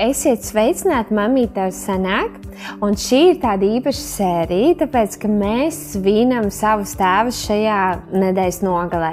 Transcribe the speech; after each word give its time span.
Esiet 0.00 0.42
sveicināti, 0.46 1.14
mamīte, 1.14 1.52
tev 1.58 1.72
sanāk. 1.76 2.38
Un 2.82 2.96
šī 2.98 3.20
ir 3.32 3.40
tāda 3.42 3.66
īpaša 3.78 4.02
sērija, 4.02 4.74
tāpēc, 4.82 5.18
ka 5.22 5.30
mēs 5.30 5.78
svinam 5.92 6.48
savus 6.54 6.94
tēvus 6.98 7.42
šajā 7.46 7.80
nedēļas 8.10 8.62
nogalē. 8.64 9.12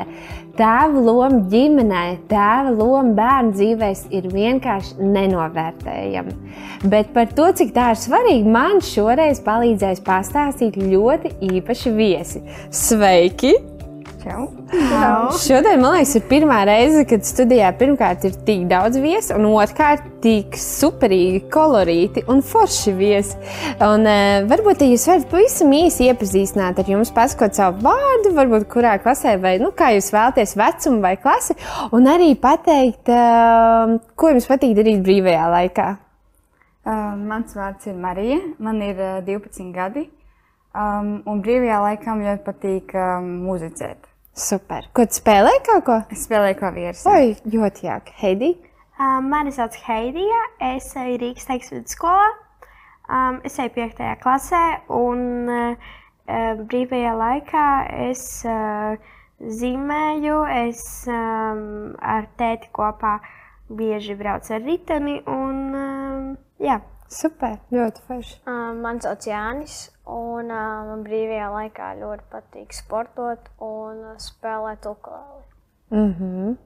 Tēva 0.60 1.04
loma 1.06 1.40
ģimenē, 1.52 2.04
tēva 2.28 2.74
loma 2.76 3.14
bērnu 3.16 3.54
dzīvēs 3.56 4.06
ir 4.16 4.28
vienkārši 4.34 5.08
nenovērtējama. 5.16 6.36
Bet 6.91 7.13
par 7.16 7.31
to, 7.36 7.47
cik 7.55 7.71
tā 7.75 7.93
ir 7.93 8.02
svarīga, 8.02 8.55
man 8.59 8.84
šoreiz 8.84 9.39
palīdzēs 9.45 10.04
pastāstīt 10.04 10.79
ļoti 10.79 11.38
īpaši 11.54 11.95
viesi. 11.95 12.43
Sveiki! 12.75 13.55
Čau. 14.20 14.50
Čau. 14.68 15.32
Šodien, 15.40 15.80
man 15.80 15.94
liekas, 15.96 16.18
ir 16.20 16.24
pirmā 16.28 16.58
reize, 16.68 17.06
kad 17.08 17.24
studijā 17.24 17.70
pirmkārt 17.80 18.26
ir 18.28 18.34
tik 18.44 18.66
daudz 18.68 18.98
viesu, 19.00 19.38
un 19.38 19.46
otrkārt 19.54 20.04
tik 20.20 20.58
superīgi, 20.60 21.46
kolorīti 21.54 22.26
un 22.27 22.41
forši 22.44 22.94
viesi. 22.98 23.38
Un, 23.86 24.04
uh, 24.04 24.41
varbūt 24.50 24.84
ja 24.84 24.90
jūs 24.91 25.05
varat 25.08 25.30
pavisam 25.32 25.72
īsi 25.77 26.10
iepazīstināt 26.10 26.82
ar 26.84 26.91
jums, 26.91 27.13
pasakot 27.16 27.55
savu 27.55 27.80
vārdu, 27.88 28.34
varbūt 28.36 28.68
kurā 28.74 28.98
klasē, 29.00 29.38
vai 29.40 29.55
nu, 29.63 29.72
kā 29.72 29.94
jūs 29.96 30.12
vēlaties, 30.12 30.58
vecumu 30.60 30.99
vai 31.05 31.16
klasi, 31.24 31.55
un 31.96 32.12
arī 32.12 32.34
pateikt, 32.44 33.08
uh, 33.16 33.96
ko 34.20 34.34
jums 34.34 34.49
patīk 34.52 34.76
darīt 34.82 34.99
brīvajā 35.08 35.48
laikā. 35.55 35.90
Uh, 36.84 37.16
mans 37.24 37.55
vārds 37.55 37.88
ir 37.88 37.96
Marija, 37.96 38.44
man 38.60 38.84
ir 38.84 38.99
uh, 38.99 39.18
12 39.24 39.72
gadi, 39.72 40.10
um, 40.76 41.20
un 41.24 41.44
brīvajā 41.46 41.82
laikā 41.88 42.12
man 42.12 42.27
ļoti 42.34 42.48
patīk 42.52 42.96
um, 42.99 43.34
muzicēt. 43.48 44.09
Super. 44.34 44.88
Ko 44.96 45.06
tu 45.10 45.20
spēlē 45.20 45.52
kaut 45.66 45.86
ko? 45.88 45.96
Es 46.14 46.26
spēlēju 46.28 46.58
klavierus. 46.60 47.06
Oi, 47.10 47.36
ļoti 47.50 47.88
jauki. 47.90 48.14
Heidi? 48.22 48.52
Um, 49.00 49.30
mani 49.32 49.52
sauc 49.55 49.76
Heidija, 49.86 50.40
es 50.76 50.90
eju 51.00 51.20
Rīgas 51.22 51.48
teiks 51.48 51.72
vidusskolā. 51.72 52.28
Um, 53.10 53.40
es 53.48 53.55
eju 53.60 53.72
5. 53.78 54.02
klasē 54.21 54.63
un 54.91 55.21
uh, 55.49 55.94
brīvajā 56.70 57.13
laikā 57.18 57.66
es 58.10 58.24
uh, 58.46 58.99
zīmēju, 59.40 60.40
es 60.68 60.84
um, 61.08 61.96
ar 62.04 62.27
tēti 62.40 62.70
kopā 62.76 63.18
bieži 63.70 64.18
braucu 64.19 64.56
ar 64.58 64.64
riteni 64.66 65.19
un 65.31 65.59
um, 65.80 66.31
jā. 66.59 66.80
Super, 67.09 67.57
ļoti 67.74 68.03
forši. 68.06 68.35
Uh, 68.46 68.69
man 68.78 69.00
sauc 69.02 69.25
Jānis, 69.25 69.78
un 70.06 70.52
uh, 70.53 70.66
man 70.91 71.02
brīvajā 71.07 71.47
laikā 71.56 71.88
ļoti 71.97 72.28
patīk 72.29 72.75
sportot 72.78 73.50
un 73.66 74.03
spēlēt 74.22 74.85
ukulēli. 74.85 75.41
Mm 75.90 76.12
-hmm. 76.13 76.57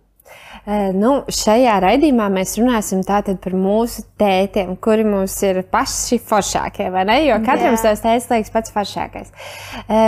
Nu, 0.95 1.09
šajā 1.27 1.73
raidījumā 1.83 2.29
mēs 2.31 2.53
runāsim 2.55 3.01
par 3.03 3.55
mūsu 3.57 4.05
tētiem, 4.19 4.77
kuri 4.79 5.03
mums 5.03 5.35
ir 5.43 5.59
paši 5.67 6.21
foršākie. 6.23 6.87
Jo 7.25 7.39
katram 7.43 7.75
savs 7.75 7.99
tēvs 8.05 8.29
liekas 8.31 8.53
pats 8.53 8.71
foršākais. 8.71 9.33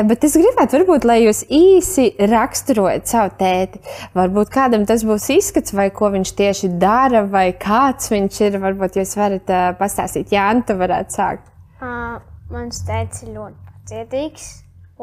Bet 0.07 0.23
es 0.23 0.37
gribētu, 0.39 0.79
varbūt, 0.79 1.07
lai 1.09 1.19
jūs 1.25 1.43
īsi 1.51 2.07
raksturojat 2.31 3.11
savu 3.11 3.35
tēti. 3.41 3.83
Varbūt 4.15 4.53
kādam 4.55 4.87
tas 4.87 5.03
būs 5.03 5.27
izskats, 5.35 5.75
vai 5.75 5.89
ko 5.91 6.13
viņš 6.15 6.35
tieši 6.39 6.71
dara, 6.79 7.25
vai 7.27 7.49
kāds 7.51 8.13
viņš 8.15 8.41
ir. 8.47 8.59
Varbūt 8.63 9.01
jūs 9.01 9.15
varat 9.19 9.51
pastāstīt, 9.79 10.31
Jānis, 10.31 10.69
tu 10.69 10.79
varētu 10.79 11.19
sākt. 11.19 11.51
Uh, 11.83 12.21
mans 12.53 12.79
tēvs 12.87 13.25
ir 13.25 13.35
ļoti 13.35 13.65
pacietīgs, 13.67 14.51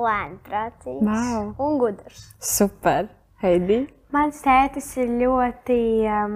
lēnprātīgs 0.00 1.04
wow. 1.04 1.50
un 1.60 1.82
gudrs. 1.82 2.30
Super, 2.40 3.12
Heidi! 3.44 3.84
Mans 4.12 4.42
tētis 4.44 4.90
ir 5.00 5.08
ļoti 5.22 5.78
um, 6.04 6.34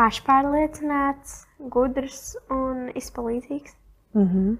pašpārliecināts, 0.00 1.44
gudrs 1.70 2.32
un 2.50 2.88
izpalīdzīgs. 2.98 3.76
Mm 4.12 4.28
-hmm. 4.28 4.56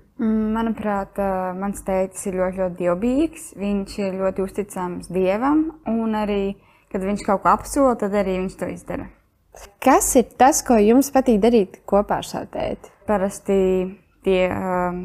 Manuprāt, 0.54 1.18
mans 1.58 1.82
tētis 1.84 2.26
ir 2.26 2.38
ļoti, 2.38 2.58
ļoti 2.60 2.76
dievbijīgs. 2.78 3.48
Viņš 3.58 3.98
ir 3.98 4.14
ļoti 4.20 4.42
uzticams 4.42 5.10
dievam, 5.12 5.64
un 5.86 6.14
arī, 6.14 6.54
kad 6.92 7.02
viņš 7.02 7.26
kaut 7.26 7.42
ko 7.42 7.48
apsola, 7.48 7.94
tad 7.94 8.14
arī 8.14 8.38
viņš 8.38 8.56
to 8.58 8.66
izdara. 8.66 9.08
Kas 9.84 10.14
ir 10.16 10.24
tas, 10.38 10.62
ko 10.62 10.78
jums 10.80 11.10
patīk 11.12 11.40
darīt 11.40 11.82
kopā 11.84 12.22
ar 12.22 12.24
savu 12.24 12.46
tēti? 12.46 12.88
Parasti 13.06 13.58
tie, 14.24 14.48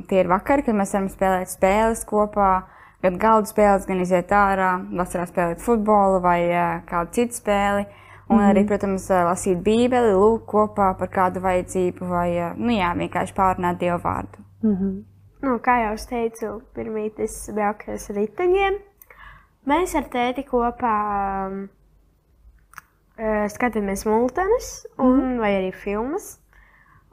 tie 0.07 0.19
ir 0.19 0.27
vakari, 0.27 0.63
kad 0.63 0.75
mēs 0.75 0.93
varam 0.93 1.09
spēlēt 1.09 1.51
spēles 1.51 2.05
kopā 2.05 2.63
gan 3.01 3.17
galdu 3.21 3.51
spēles, 3.51 3.85
gan 3.87 4.01
iziet 4.01 4.31
ārā, 4.33 4.71
vasarā 4.99 5.27
spēlēt 5.29 5.63
futbolu 5.63 6.21
vai 6.23 6.41
kādu 6.89 7.11
citu 7.11 7.33
spēli. 7.33 7.85
Un 8.29 8.35
mm 8.35 8.41
-hmm. 8.41 8.49
arī, 8.51 8.67
protams, 8.67 9.09
lasīt 9.09 9.61
Bībeli, 9.63 10.11
lūk, 10.13 10.45
kopā 10.45 10.97
par 10.99 11.07
kādu 11.07 11.39
vajadzību, 11.39 12.07
vai 12.07 12.53
nu, 12.57 12.71
jā, 12.71 12.91
vienkārši 12.95 13.33
pārunāt 13.33 13.77
Dievu 13.79 13.99
vārdu. 14.03 14.43
Mm 14.63 14.75
-hmm. 14.75 15.03
nu, 15.41 15.59
kā 15.59 15.75
jau 15.83 15.93
es 15.93 16.05
teicu, 16.05 16.61
pirmīt 16.75 17.19
es 17.19 17.49
braucu 17.53 17.91
ar 17.91 18.15
riteņiem. 18.15 18.73
Mēs 19.67 19.95
ar 19.95 20.03
tēti 20.03 20.43
kopā 20.43 20.95
um, 21.47 21.69
skatāmies 23.51 24.05
multenes, 24.05 24.87
un, 24.97 25.15
mm 25.15 25.21
-hmm. 25.21 25.39
vai 25.39 25.51
arī 25.51 25.71
filmas. 25.73 26.39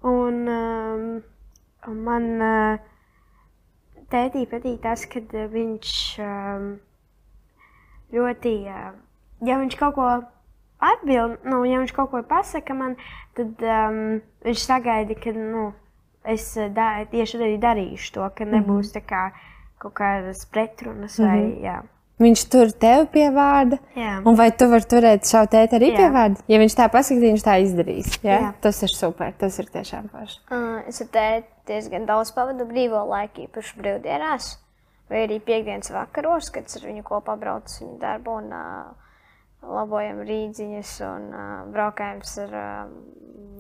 Un, 0.03 0.49
um, 0.49 1.23
man 2.05 2.43
uh, 2.43 2.79
tētī 4.15 4.45
patīk 4.51 4.81
tas, 4.85 5.05
ka 5.11 5.21
eh, 5.21 5.49
viņš 5.51 5.95
um, 6.25 6.69
ļoti, 8.15 8.55
uh, 8.71 8.93
ja 9.49 9.59
viņš 9.61 9.79
kaut 9.81 9.97
ko 9.99 10.09
atbild, 10.85 11.41
nu, 11.49 11.63
ja 11.69 11.81
viņš 11.83 11.95
kaut 11.97 12.13
ko 12.13 12.23
pasaka 12.29 12.77
man, 12.77 12.97
tad 13.39 13.63
um, 13.63 14.21
viņš 14.47 14.67
sagaida, 14.69 15.17
ka 15.19 15.35
nu, 15.37 15.73
es 16.25 16.53
da, 16.77 17.05
tieši 17.11 17.41
arī 17.41 17.59
darīšu 17.61 18.15
to, 18.17 18.29
ka 18.37 18.47
nebūs 18.49 18.95
mm 18.95 19.01
-hmm. 19.01 19.09
kā, 19.09 19.25
kaut 19.79 19.95
kādas 20.01 20.47
pretrunas 20.51 21.19
vai 21.19 21.41
mm 21.41 21.51
-hmm. 21.51 21.65
jā. 21.65 21.83
Viņš 22.23 22.43
tur 22.47 22.71
tevi 22.71 23.09
pie 23.11 23.25
vārda. 23.35 23.81
Jā. 23.99 24.21
Un 24.23 24.37
vai 24.39 24.47
tu 24.55 24.69
vari 24.71 24.87
turēt 24.87 25.27
savu 25.27 25.49
tēti 25.51 25.75
arī 25.81 25.89
Jā. 25.91 25.97
pie 25.99 26.11
vārda? 26.15 26.45
Ja 26.47 26.61
viņš 26.63 26.77
tā 26.79 26.87
pasakīs, 26.93 27.25
viņš 27.25 27.43
tā 27.43 27.57
izdarīs. 27.65 28.13
Jā? 28.23 28.37
Jā. 28.39 28.51
Tas 28.63 28.79
ir 28.87 28.95
super. 28.95 29.33
Tas 29.41 29.59
ir 29.59 29.67
tiešām 29.75 30.07
forši. 30.13 30.39
Uh, 30.47 30.77
es 30.91 31.03
ar 31.03 31.11
tēti 31.17 31.73
diezgan 31.73 32.07
daudz 32.07 32.31
pavadu 32.37 32.69
brīvo 32.71 33.03
laiku, 33.11 33.49
īpaši 33.49 33.81
brīvdienās, 33.81 34.53
vai 35.11 35.25
arī 35.27 35.41
piekdienas 35.43 35.91
vakaros, 35.91 36.53
kad 36.55 36.71
es 36.71 36.79
ar 36.79 36.87
viņu 36.87 37.03
kopā 37.09 37.35
braucu 37.41 37.73
uz 37.73 37.83
viņu 37.83 37.99
darbu 38.07 38.39
un 38.39 38.55
uh, 38.55 39.13
labojam 39.75 40.23
rīdziņas 40.29 40.97
un 41.11 41.29
uh, 41.35 41.53
braukājums 41.75 42.39
ar 42.47 42.59
uh, 42.63 42.97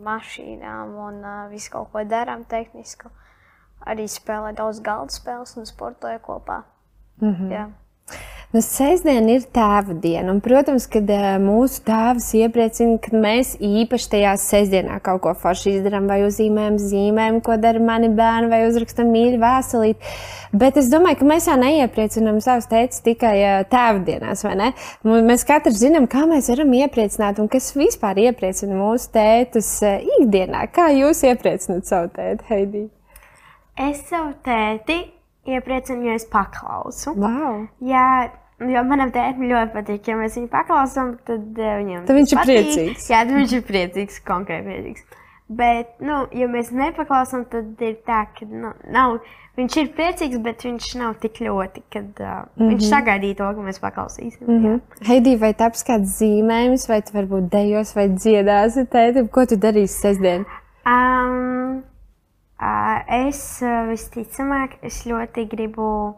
mašīnām 0.06 0.98
un 1.08 1.22
uh, 1.24 1.46
visu 1.50 1.74
kaut 1.74 1.90
ko 1.90 2.06
darām 2.06 2.46
tehnisku. 2.46 3.10
Arī 3.84 4.06
spēlē 4.08 4.54
daudz 4.56 4.78
galda 4.84 5.12
spēles 5.12 5.58
un 5.58 5.66
sportoja 5.66 6.22
kopā. 6.22 6.62
Mm 7.20 7.34
-hmm. 7.34 7.50
Jā. 7.52 7.64
Nu, 8.54 8.60
Sēsdiena 8.62 9.32
ir 9.34 9.48
tēva 9.50 9.96
diena, 9.98 10.30
un, 10.30 10.38
protams, 10.38 10.84
kad 10.86 11.08
uh, 11.10 11.24
mūsu 11.42 11.80
tēvs 11.88 12.28
iepriecina, 12.38 13.00
ka 13.02 13.10
mēs 13.18 13.56
īpaši 13.58 14.10
tajā 14.12 14.34
sēsdienā 14.38 15.00
kaut 15.02 15.24
ko 15.24 15.32
forši 15.40 15.72
izdarām, 15.80 16.06
vai 16.06 16.20
uzzīmējam 16.22 16.76
zīmēm, 16.78 17.40
ko 17.42 17.56
dara 17.58 17.82
mani 17.82 18.12
bērni, 18.14 18.52
vai 18.52 18.60
uzrakstam 18.68 19.10
mīļu 19.10 19.40
vēstulīti. 19.42 20.12
Bet 20.54 20.78
es 20.78 20.86
domāju, 20.92 21.18
ka 21.18 21.26
mēs 21.32 21.48
jau 21.50 21.56
neiepriecinām 21.58 22.38
savus 22.44 22.70
tēvus 22.70 23.02
tikai 23.02 23.32
uh, 23.40 23.56
tēva 23.72 24.04
dienās, 24.06 24.44
vai 24.46 24.54
ne? 24.60 24.70
Mēs 25.02 25.42
katrs 25.50 25.82
zinām, 25.82 26.06
kā 26.14 26.22
mēs 26.30 26.52
varam 26.54 26.70
iepriecināt, 26.78 27.42
un 27.42 27.50
kas 27.50 27.72
vispār 27.74 28.22
iepriecina 28.28 28.78
mūsu 28.78 29.10
tētus 29.18 29.72
uh, 29.82 29.98
ikdienā. 30.20 30.68
Kā 30.70 30.92
jūs 30.94 31.24
iepriecināt 31.26 31.90
savu 31.90 32.14
tēti, 32.14 32.46
Heidi? 32.52 32.86
Es 33.82 34.06
savu 34.06 34.30
tēti 34.46 35.00
iepriecinu, 35.50 36.06
ja 36.12 36.22
es 36.22 36.30
paklausu. 36.30 37.18
Wow. 37.18 37.64
Jā, 37.82 38.06
Jo 38.62 38.84
manam 38.86 39.10
tētim 39.10 39.48
ļoti 39.50 39.72
patīk, 39.74 40.08
ja 40.08 40.14
mēs 40.18 40.36
viņu 40.38 40.48
paklausām, 40.52 41.16
tad 41.26 41.58
uh, 41.58 41.76
viņam 41.80 42.04
Tad 42.06 42.18
viņš 42.20 42.32
ir 42.32 42.38
patīk. 42.38 42.50
priecīgs. 42.54 43.10
Jā, 43.10 43.22
viņš 43.26 43.54
ir 43.58 43.64
priecīgs, 43.66 44.20
konkrēti 44.28 44.68
priecīgs. 44.68 45.22
Bet, 45.54 45.90
nu, 46.00 46.22
ja 46.32 46.46
mēs 46.48 46.70
nepaklausām, 46.72 47.44
tad 47.50 47.82
ir 47.84 47.98
tā, 48.06 48.22
ka 48.32 48.46
nu, 48.48 48.70
nav, 48.94 49.18
viņš 49.58 49.76
ir 49.82 49.90
priecīgs, 49.98 50.40
bet 50.46 50.64
viņš 50.64 50.86
nav 51.02 51.18
tik 51.20 51.42
ļoti, 51.44 51.82
kad 51.92 52.22
uh, 52.22 52.30
mm 52.30 52.62
-hmm. 52.62 52.70
viņš 52.70 52.88
sagaidīja 52.94 53.40
to, 53.42 53.50
ka 53.58 53.66
mēs 53.66 53.82
paklausīsim. 53.82 54.46
Mm. 54.46 54.62
-hmm. 54.64 54.80
Heidi, 55.10 55.36
vai 55.36 55.52
taps 55.52 55.84
kāds 55.84 56.16
zīmējums, 56.22 56.88
vai 56.88 57.02
tu 57.02 57.18
varbūt 57.18 57.50
dejos, 57.50 57.94
vai 57.96 58.08
dziedāsi 58.08 58.86
tētim? 58.86 59.28
Ko 59.28 59.46
tu 59.46 59.58
darīsi 59.60 60.00
sestdien? 60.00 60.46
Um, 60.86 61.82
uh, 62.62 62.98
es 63.26 63.60
uh, 63.62 63.88
visticamāk, 63.90 64.78
es 64.82 65.04
ļoti 65.06 65.48
gribu 65.50 66.14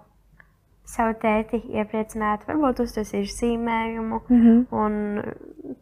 savu 0.86 1.16
tēti 1.22 1.60
iepriecināt, 1.74 2.46
varbūt 2.46 2.84
uztaisīšu 2.86 3.36
zīmējumu 3.40 4.20
Mm 4.28 4.40
-hmm. 4.42 4.64
un 4.70 5.22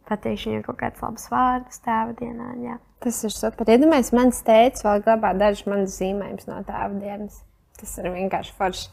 pateikšu 0.09 0.49
viņam 0.49 0.63
kaut 0.65 0.77
kādas 0.77 1.01
labas 1.01 1.29
vārdas 1.31 1.81
tēva 1.85 2.13
dienā. 2.19 2.51
Jā. 2.63 2.77
Tas 2.99 3.23
ir 3.23 3.31
super. 3.31 3.69
Iedomājieties, 3.69 4.13
mans 4.17 4.43
tēvs 4.43 4.85
vēl 4.85 5.03
glabā 5.05 5.33
dažus 5.37 5.67
manus 5.69 5.99
zīmējumus 5.99 6.47
no 6.47 6.61
tēva 6.63 6.99
dienas. 6.99 7.43
Tas 7.79 7.97
ir 7.97 8.09
vienkārši 8.09 8.53
forši. 8.57 8.87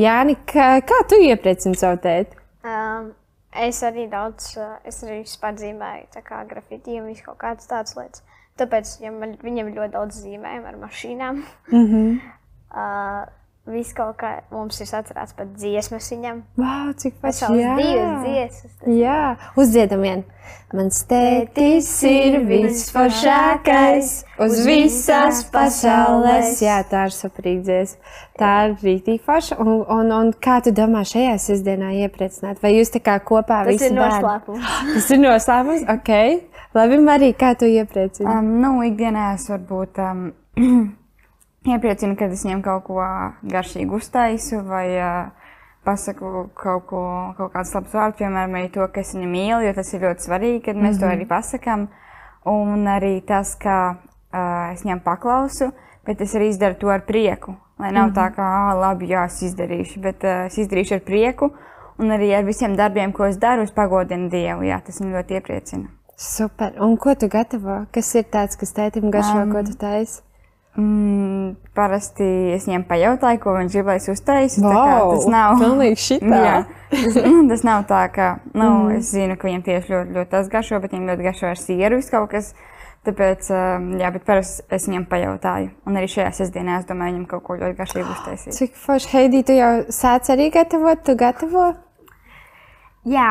Jāni, 0.00 0.36
kā, 0.48 0.80
kā 0.80 1.02
tu 1.08 1.18
iepriecini 1.20 1.76
savu 1.76 2.00
tēti? 2.06 2.36
Um, 2.64 3.12
es 3.52 3.82
arī 3.82 4.08
daudz, 4.10 4.56
uh, 4.56 4.78
es 4.84 5.02
arī 5.04 5.20
vispār 5.20 5.54
dzīvēju 5.54 6.06
tā 6.14 6.22
kā 6.24 6.40
grafitī 6.48 7.00
un 7.00 7.06
visu 7.12 7.24
kaut 7.24 7.38
kādas 7.38 7.68
tādas 7.70 7.96
lietas. 7.96 8.24
Tāpēc 8.58 9.00
ja 9.02 9.10
man, 9.12 9.36
viņam 9.42 9.68
ir 9.68 9.78
ļoti 9.78 9.92
daudz 9.92 10.20
zīmējumu 10.24 10.66
ar 10.66 10.76
mašīnām. 10.86 11.42
Mm 11.70 11.86
-hmm. 11.86 12.20
Uh, 12.74 13.43
Viss 13.64 13.94
kaut 13.96 14.18
kā 14.20 14.30
mums 14.52 14.76
ir 14.84 14.90
atcerēts 14.92 15.32
pat 15.38 15.54
dziesmas 15.56 16.10
viņam. 16.12 16.42
Wow, 16.60 16.90
cik 17.00 17.14
jā. 17.56 17.70
divas 17.78 18.24
dziesmas. 18.26 18.72
Tas 18.80 18.90
Jā, 18.92 19.20
uzdziedam 19.56 20.02
vien. 20.04 20.24
Mans 20.76 20.98
tētis 21.08 21.88
ir 22.04 22.36
visforšākais 22.44 24.10
uz 24.44 24.58
visas 24.66 25.40
pasaules. 25.54 26.60
Jā, 26.60 26.82
tā 26.90 27.06
ir 27.08 27.14
superīgdzies. 27.16 27.94
Tā 28.36 28.50
ir 28.66 28.74
rītīgi 28.82 29.22
forša. 29.24 29.56
Un, 29.62 29.70
un, 29.80 30.12
un 30.12 30.32
kā 30.44 30.58
tu 30.66 30.74
domā 30.76 31.00
šajā 31.08 31.38
sestdienā 31.46 31.94
iepriecināt? 32.02 32.60
Vai 32.60 32.74
jūs 32.74 32.92
tā 32.92 33.00
kā 33.06 33.16
kopā 33.24 33.62
Tas 33.62 33.70
visi 33.70 33.88
ir 33.88 33.96
bērni? 33.96 34.18
noslēpums. 34.18 34.74
Tas 34.98 35.08
ir 35.14 35.22
noslēpums, 35.22 35.86
ok. 35.94 36.12
Labi, 36.76 37.00
Marija, 37.06 37.38
kā 37.46 37.54
tu 37.56 37.70
iepriecini? 37.70 38.28
Um, 38.28 38.52
nu, 38.60 38.74
ikdienā 38.90 39.30
es 39.38 39.48
varbūt 39.48 40.02
um, 40.04 40.28
iepriecinu, 41.64 42.16
kad 42.18 42.32
es 42.32 42.44
ņemu 42.44 42.62
kaut 42.64 42.84
ko 42.88 43.00
garšīgu 43.48 43.96
uztaisu 43.96 44.60
vai 44.68 44.86
uh, 44.98 45.50
pasaku 45.84 46.48
kaut, 46.56 46.86
ko, 46.88 47.02
kaut 47.38 47.52
kādus 47.52 47.74
labus 47.76 47.96
vārdus, 47.96 48.18
piemēram, 48.20 48.56
arī 48.58 48.70
to, 48.72 48.86
ka 48.92 49.02
es 49.04 49.14
viņu 49.16 49.28
mīlu, 49.30 49.60
jo 49.66 49.74
tas 49.76 49.92
ir 49.94 50.04
ļoti 50.04 50.28
svarīgi, 50.28 50.62
kad 50.68 50.76
mēs 50.76 50.96
mm 50.96 51.00
-hmm. 51.00 51.00
to 51.00 51.12
arī 51.16 51.28
pasakām. 51.28 51.88
Un 52.44 52.86
arī 52.88 53.20
tas, 53.24 53.54
ka 53.56 53.96
uh, 53.96 54.72
es 54.72 54.84
viņam 54.84 55.00
paklausu, 55.04 55.72
bet 56.06 56.20
es 56.20 56.34
arī 56.34 56.48
izdaru 56.48 56.74
to 56.80 56.88
ar 56.88 57.00
prieku. 57.00 57.56
Lai 57.78 57.92
nav 57.92 58.08
mm 58.08 58.12
-hmm. 58.12 58.16
tā, 58.16 58.34
ka, 58.34 58.42
ah, 58.42 58.74
labi, 58.78 59.08
jā, 59.08 59.24
es 59.24 59.42
izdarīšu, 59.42 60.00
bet 60.00 60.24
uh, 60.24 60.46
es 60.46 60.58
izdarīšu 60.58 60.94
ar 60.94 61.00
prieku. 61.00 61.50
Un 61.98 62.10
arī 62.10 62.34
ar 62.38 62.44
visiem 62.44 62.76
darbiem, 62.76 63.12
ko 63.12 63.24
es 63.24 63.38
daru, 63.38 63.62
es 63.62 63.70
pagodinu 63.70 64.28
Dievu. 64.28 64.62
Jā, 64.62 64.80
tas 64.80 65.00
man 65.00 65.12
ļoti 65.12 65.34
iepriecina. 65.34 65.88
Super. 66.16 66.72
Un 66.80 66.96
ko 66.96 67.14
tu 67.14 67.28
gatavo? 67.28 67.86
Kas 67.92 68.14
ir 68.14 68.24
tāds, 68.24 68.58
kas 68.58 68.74
tētim 68.74 69.10
garšo, 69.10 69.42
um, 69.42 69.52
ko 69.52 69.62
tu 69.62 69.74
taisi? 69.78 70.22
Mm, 70.74 71.52
parasti 71.76 72.26
es 72.56 72.64
viņam 72.66 72.82
pajautāju, 72.88 73.38
ko 73.44 73.52
viņš 73.54 73.74
grib, 73.76 73.88
lai 73.92 73.98
es 74.00 74.08
uztaisu. 74.10 74.62
kā 74.64 74.86
Tas 75.12 75.26
nav 75.30 75.60
Pilnīgi 75.60 76.00
šitā. 76.02 76.38
Jā, 76.48 76.54
tas, 76.90 77.18
nu, 77.22 77.34
tas 77.52 77.62
nav 77.66 77.84
tā, 77.90 78.00
ka 78.14 78.28
nu, 78.50 78.66
mm. 78.66 78.94
es 78.96 79.12
zinu, 79.14 79.36
ka 79.38 79.46
viņam 79.46 79.62
tieši 79.68 79.92
ļoti, 79.92 80.16
ļoti 80.16 80.32
tas 80.32 80.48
garšo, 80.50 80.80
bet 80.82 80.96
viņam 80.96 81.12
ļoti 81.12 81.26
garšo 81.28 81.50
ar 81.52 81.60
sieru 81.60 82.00
viss 82.00 82.14
kaut 82.14 82.32
kas. 82.32 82.54
Tāpēc, 83.04 83.50
um, 83.52 83.90
jā, 84.00 84.08
bet 84.14 84.24
parasti 84.24 84.64
es 84.72 84.86
viņam 84.88 85.04
pajautāju. 85.10 85.68
Un 85.84 85.98
arī 86.00 86.08
šajā 86.08 86.30
sestdienā 86.38 86.78
es 86.80 86.88
domāju, 86.88 87.18
viņam 87.18 87.26
kaut 87.34 87.44
ko 87.44 87.58
ļoti 87.60 87.76
garšīgu 87.78 88.14
uztaisīt. 88.14 88.56
Cik 88.56 88.78
forši, 88.80 89.10
Heidi, 89.12 89.42
tu 89.44 89.58
jau 89.58 89.68
sāc 89.92 90.30
arī 90.32 90.48
gatavot, 90.54 91.04
tu 91.04 91.14
gatavo? 91.20 91.68
Jā, 93.04 93.28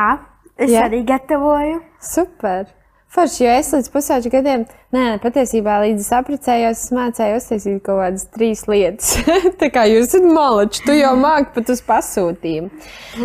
es? 0.54 0.70
Jā? 0.70 0.86
arī 0.86 1.02
gatavoju. 1.10 1.82
Super! 1.98 2.70
Forši, 3.14 3.44
jo 3.44 3.50
es 3.54 3.68
līdz 3.70 3.88
pusauģu 3.94 4.30
gadiem, 4.32 4.62
nē, 4.94 5.02
patiesībā 5.22 5.76
līdz 5.84 6.02
es 6.02 6.08
apprecējos, 6.16 6.80
es 6.82 6.94
mācīju 6.96 7.36
uztaisīt 7.38 7.76
kaut 7.86 8.00
kādas 8.00 8.24
trīs 8.34 8.64
lietas. 8.66 9.12
tā 9.60 9.68
kā 9.70 9.84
jūs 9.86 10.08
esat 10.08 10.26
malači, 10.26 10.82
tu 10.82 10.96
jau 10.98 11.12
māki 11.20 11.52
pat 11.54 11.70
uz 11.70 11.82
pasūtījumu. 11.86 12.72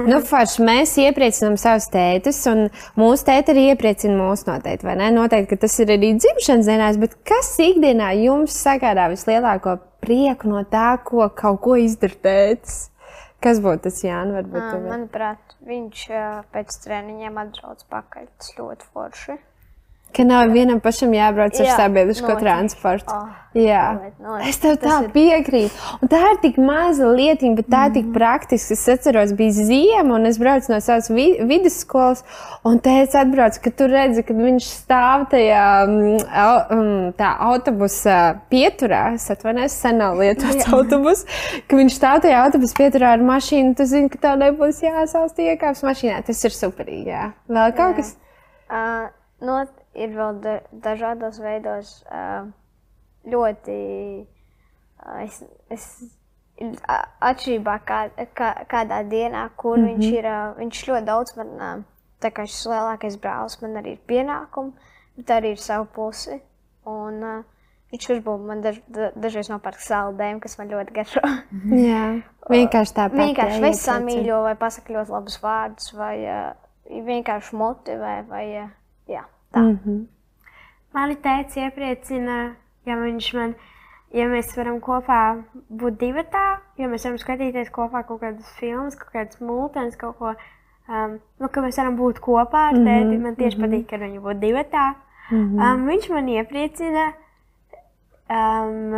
nu, 0.06 0.20
forši, 0.30 0.62
mēs 0.68 0.94
iepriecinām 1.02 1.58
savus 1.58 1.90
tētus, 1.90 2.44
un 2.52 2.68
mūsu 3.02 3.26
tēti 3.32 3.56
arī 3.56 3.66
iepriecina 3.72 4.14
mūs 4.20 4.46
noteikti, 4.46 4.86
vai 4.86 5.00
ne? 5.02 5.10
Noteikti, 5.16 5.56
ka 5.56 5.64
tas 5.66 5.82
ir 5.82 5.96
arī 5.98 6.14
dzimšanas 6.22 6.70
dienās, 6.70 7.02
bet 7.02 7.18
kas 7.26 7.50
ikdienā 7.66 8.14
jums 8.22 8.62
sagādā 8.62 9.10
vislielāko 9.10 9.80
prieku 10.06 10.54
no 10.54 10.62
tā, 10.70 10.92
ko 11.02 11.32
kaut 11.34 11.64
ko 11.66 11.82
izdara 11.82 12.22
tētis? 12.30 12.84
Kas 13.42 13.58
būtu 13.64 13.88
tas 13.88 14.04
Jānis? 14.04 14.38
Varbūt 14.38 14.70
ir? 14.70 14.82
Manuprāt, 14.86 15.60
viņš 15.66 16.10
pēc 16.54 16.82
treniņiem 16.86 17.42
atbrauc 17.48 17.88
pakaļ. 17.90 18.28
Tas 18.38 18.58
ļoti 18.60 18.94
forši. 18.94 19.44
Ka 20.16 20.24
nav 20.26 20.50
vienam 20.50 20.80
pašam 20.82 21.12
jābrauc 21.14 21.54
ar 21.62 21.66
Jā, 21.68 21.76
sabiedrisko 21.78 22.32
noteikti. 22.32 22.42
transportu. 22.44 23.14
Oh, 23.14 23.28
Jā, 23.54 23.84
noteikti, 24.22 24.50
es 24.50 24.58
tev 24.62 24.76
tā 24.82 24.96
ir- 25.04 25.10
piekrītu. 25.14 25.72
Un 26.02 26.10
tā 26.10 26.20
ir 26.32 26.38
tik 26.42 26.58
maza 26.58 27.06
lietiņa, 27.06 27.56
bet 27.60 27.68
tā 27.70 27.82
ir 27.88 27.94
tik 27.94 28.08
praktiska. 28.14 28.74
Es 28.74 28.88
atceros, 28.90 29.34
bija 29.38 29.52
ziema, 29.54 30.16
un 30.16 30.26
es 30.26 30.38
braucu 30.42 30.70
no 30.74 30.80
savas 30.82 31.10
vi 31.10 31.38
vidusskolas, 31.42 32.24
un 32.66 32.80
teicu, 32.80 33.18
atbrauc, 33.22 33.60
ka 33.62 33.70
tu 33.70 33.88
redzi, 33.88 34.24
kad 34.26 34.36
viņš 34.38 34.70
stāv 34.80 35.28
tajā 35.30 35.64
mm, 35.88 36.26
mm, 36.74 37.14
tā 37.22 37.30
autobusa 37.40 38.18
pieturā. 38.52 39.14
Es 39.14 39.30
atvainojos, 39.30 39.72
sen 39.78 39.98
nav 40.02 40.18
lietots 40.18 40.66
autobus, 40.74 41.26
ka 41.70 41.76
viņš 41.78 41.94
stāv 42.02 42.22
tajā 42.26 42.44
autobusa 42.48 42.74
pieturā 42.82 43.14
ar 43.14 43.20
mašīnu. 43.20 43.76
Tu 43.78 43.86
zini, 43.86 44.10
ka 44.10 44.18
tev 44.18 44.40
nebūs 44.42 44.82
jāsāst 44.82 45.38
iekāps 45.38 45.86
mašīnā. 45.86 46.24
Tas 46.26 46.44
ir 46.46 46.50
superīgi. 46.58 47.06
Jā. 47.14 47.32
Vēl 47.48 47.76
kaut 47.78 47.96
kas? 48.02 48.16
Uh, 48.70 49.08
no, 49.42 49.66
ir 50.00 50.16
vēl 50.16 50.40
da, 50.44 50.60
dažādos 50.72 51.42
veidos 51.44 51.92
ļoti. 53.30 53.76
Es, 55.20 55.44
es, 55.72 55.86
atšķirībā 56.60 57.76
kā, 57.88 58.00
kā, 58.36 58.50
kādā 58.70 59.04
dienā, 59.08 59.50
kur 59.56 59.78
mm 59.78 59.86
-hmm. 59.86 59.96
viņš 59.96 60.18
ir. 60.18 60.26
Uh, 60.26 60.58
viņš 60.58 60.88
ļoti 60.88 61.06
daudz 61.06 61.36
man, 61.38 61.86
tā 62.22 62.32
kā 62.32 62.46
šis 62.46 62.66
lielākais 62.68 63.20
brālis, 63.22 63.62
man 63.62 63.78
arī 63.80 63.96
ir 63.96 64.02
pienākumi, 64.08 64.72
bet 65.18 65.30
arī 65.30 65.52
ir 65.52 65.58
savu 65.58 65.86
pusi. 65.86 66.42
Un, 66.86 67.24
uh, 67.24 67.44
viņš 67.92 68.10
uzbūvē 68.16 68.46
man 68.48 68.62
daž, 68.62 68.82
da, 68.88 69.12
dažreiz 69.16 69.50
nopērk 69.50 69.80
saldējumu, 69.80 70.40
kas 70.40 70.58
man 70.58 70.70
ļoti 70.70 70.94
garšo. 70.94 71.22
Jā, 71.76 72.22
vienkārši 72.56 72.94
tāpat. 72.94 73.18
vienkārši 73.18 73.56
jā, 73.56 73.62
vai 73.62 73.72
iepriecina. 73.72 73.94
samīļo, 73.94 74.42
vai 74.44 74.56
pasakā 74.56 74.94
ļoti 74.94 75.12
labus 75.12 75.40
vārdus, 75.42 75.94
vai 75.94 76.16
uh, 76.26 76.52
vienkārši 76.90 77.56
motivē, 77.56 78.16
vai 78.28 78.46
uh, 78.64 78.70
tā. 79.54 79.64
Mm. 79.64 79.76
Mhm. 79.76 80.00
Mani 80.94 81.16
tēvs 81.22 81.58
iepriecina, 81.62 82.38
ja 82.90 82.96
viņš 82.98 83.26
man, 83.38 83.52
ja 84.16 84.26
mēs 84.30 84.56
varam 84.58 84.80
kopā 84.82 85.20
būt 85.70 86.00
divi 86.02 86.24
tā, 86.34 86.46
ja 86.82 86.88
mēs 86.90 87.06
varam 87.06 87.20
skatīties 87.22 87.70
kopā 87.74 88.02
kaut 88.08 88.24
kādas 88.24 88.48
filmas, 88.58 88.98
kaut 88.98 89.14
kādas 89.14 89.38
mūtens, 89.38 90.00
kaut 90.02 90.18
ko, 90.18 90.34
um, 90.90 91.20
nu, 91.40 91.50
ka 91.54 91.62
mēs 91.62 91.78
varam 91.78 92.00
būt 92.00 92.22
kopā 92.26 92.72
ar 92.72 92.80
tēti. 92.80 93.20
Man 93.22 93.38
tieši 93.38 93.62
patīk, 93.62 93.86
kad 93.92 94.02
viņi 94.02 94.24
būtu 94.24 94.42
divi 94.42 94.66
tā. 94.72 94.88
Um, 95.30 95.86
viņš 95.86 96.08
man 96.10 96.32
iepriecina, 96.34 97.04
um, 98.34 98.98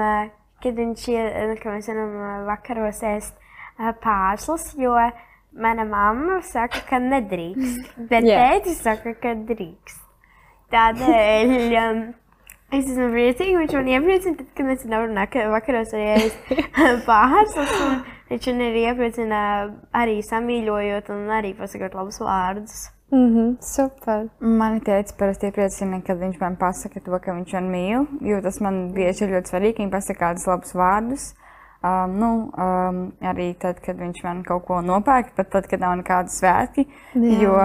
kad 0.64 0.80
viņš 0.80 1.08
ir, 1.12 1.58
ka 1.60 1.74
mēs 1.76 1.92
varam 1.92 2.14
uh, 2.16 2.38
vakaros 2.48 3.04
ēst 3.04 3.36
uh, 3.36 3.92
pārslas, 4.00 4.70
jo 4.80 4.96
mana 5.52 5.84
mamma 5.84 6.40
saka, 6.48 6.86
ka 6.88 7.02
nedrīkst, 7.04 7.98
bet 8.08 8.24
Jā. 8.24 8.40
tētis 8.40 8.80
saka, 8.86 9.12
ka 9.20 9.36
drīkst. 9.36 10.00
Tādēļ 10.72 11.52
um, 11.82 12.00
es 12.72 12.86
esmu 12.88 13.10
priecīga, 13.12 13.60
viņš 13.60 13.76
man 13.76 13.90
iepriecina, 13.92 14.38
tad, 14.40 14.48
kad 14.56 14.70
mēs 14.70 14.86
nak- 14.88 15.38
vakaros 15.52 15.92
arī 15.98 16.32
pārslas. 17.08 17.76
Viņš 18.32 18.48
man 18.54 18.64
arī 18.70 18.86
iepriecina 18.88 19.42
arī 19.92 20.22
samīļojot 20.24 21.10
un 21.12 21.30
arī 21.36 21.52
pasakot 21.58 21.98
labus 22.00 22.22
vārdus. 22.24 22.90
Mhm, 23.12 23.58
super. 23.60 24.30
Mani 24.40 24.80
teica, 24.80 25.12
parasti 25.20 25.50
iepriecina, 25.50 26.00
kad 26.08 26.22
viņš 26.22 26.38
man 26.40 26.56
pasaka 26.56 27.02
to, 27.04 27.18
ka 27.20 27.34
viņš 27.36 27.58
man 27.58 27.68
mīl. 27.74 28.06
Jo 28.24 28.40
tas 28.42 28.62
man 28.64 28.94
bieži 28.96 29.26
ir 29.28 29.34
ļoti 29.36 29.52
svarīgi, 29.52 29.76
ka 29.76 29.84
viņš 29.84 29.92
pasaka 29.98 30.22
kādus 30.24 30.48
labus 30.48 30.72
vārdus. 30.80 31.26
Um, 31.82 32.12
nu, 32.20 32.28
um, 32.54 32.98
arī 33.26 33.56
tad, 33.58 33.80
kad 33.82 33.98
viņš 33.98 34.20
man 34.22 34.44
kaut 34.46 34.68
ko 34.68 34.84
nopērk, 34.86 35.32
pat 35.34 35.48
tad, 35.50 35.66
kad 35.66 35.82
nav 35.82 35.96
nekādi 35.98 36.30
svētki. 36.30 36.84
Jā. 37.16 37.38
Jo, 37.42 37.56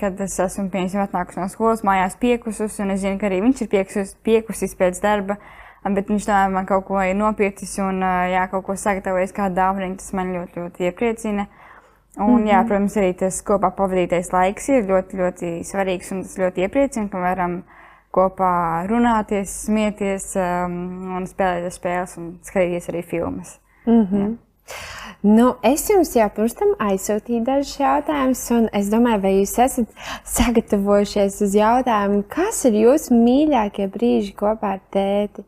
kad 0.00 0.20
es 0.24 0.38
esmu 0.40 0.70
piemēram 0.72 1.02
atnākusi 1.02 1.42
no 1.42 1.48
skolas, 1.52 1.82
mājās 1.84 2.16
piekusus, 2.16 2.78
un 2.80 2.94
es 2.94 3.02
zinu, 3.02 3.18
ka 3.20 3.28
arī 3.28 3.42
viņš 3.44 3.60
ir 3.66 3.68
piekusis, 3.74 4.14
piekusis 4.24 4.72
pēc 4.80 5.00
darba, 5.04 5.36
bet 5.84 6.08
viņš 6.08 6.28
tomēr 6.28 6.54
man 6.54 6.68
kaut 6.70 6.86
ko 6.88 7.02
ir 7.04 7.12
nopircis 7.18 7.74
un 7.84 8.00
jā, 8.00 8.46
kaut 8.54 8.64
ko 8.64 8.78
sagatavojis 8.80 9.36
kā 9.36 9.50
dāvanu. 9.52 9.98
Tas 10.00 10.08
man 10.16 10.32
ļoti, 10.38 10.62
ļoti 10.62 10.88
iepriecina. 10.88 11.46
Un, 12.16 12.30
mm 12.30 12.38
-hmm. 12.38 12.48
jā, 12.48 12.62
protams, 12.64 12.96
arī 12.96 13.12
tas 13.12 13.42
kopā 13.44 13.74
pavadītais 13.76 14.32
laiks 14.32 14.68
ir 14.72 14.88
ļoti, 14.88 15.20
ļoti 15.20 15.52
svarīgs 15.68 16.12
un 16.16 16.22
tas 16.22 16.38
ļoti 16.38 16.64
iepriecina, 16.64 17.08
ka 17.12 17.20
varam 17.20 17.60
kopā 18.10 18.86
runāties, 18.88 19.52
smieties 19.68 20.32
um, 20.40 21.12
un 21.16 21.28
spēlēt 21.28 21.76
spēles 21.76 22.16
un 22.16 22.38
skatīties 22.42 22.88
arī 22.88 23.04
filmas. 23.04 23.58
Nu, 25.26 25.46
es 25.64 25.82
jums 25.88 26.12
jau 26.14 26.26
pirms 26.30 26.54
tam 26.54 26.74
aizsūtīju 26.86 27.40
dažus 27.46 27.78
jautājumus, 27.80 28.42
un 28.54 28.66
es 28.76 28.90
domāju, 28.92 29.22
vai 29.24 29.32
jūs 29.38 29.54
esat 29.64 29.88
sagatavojušies 30.28 31.40
uz 31.46 31.56
jautājumu, 31.56 32.20
kas 32.30 32.60
ir 32.68 32.76
jūsu 32.82 33.16
mīļākie 33.16 33.88
brīži 33.94 34.34
kopā 34.38 34.76
ar 34.76 34.82
tēti. 34.94 35.42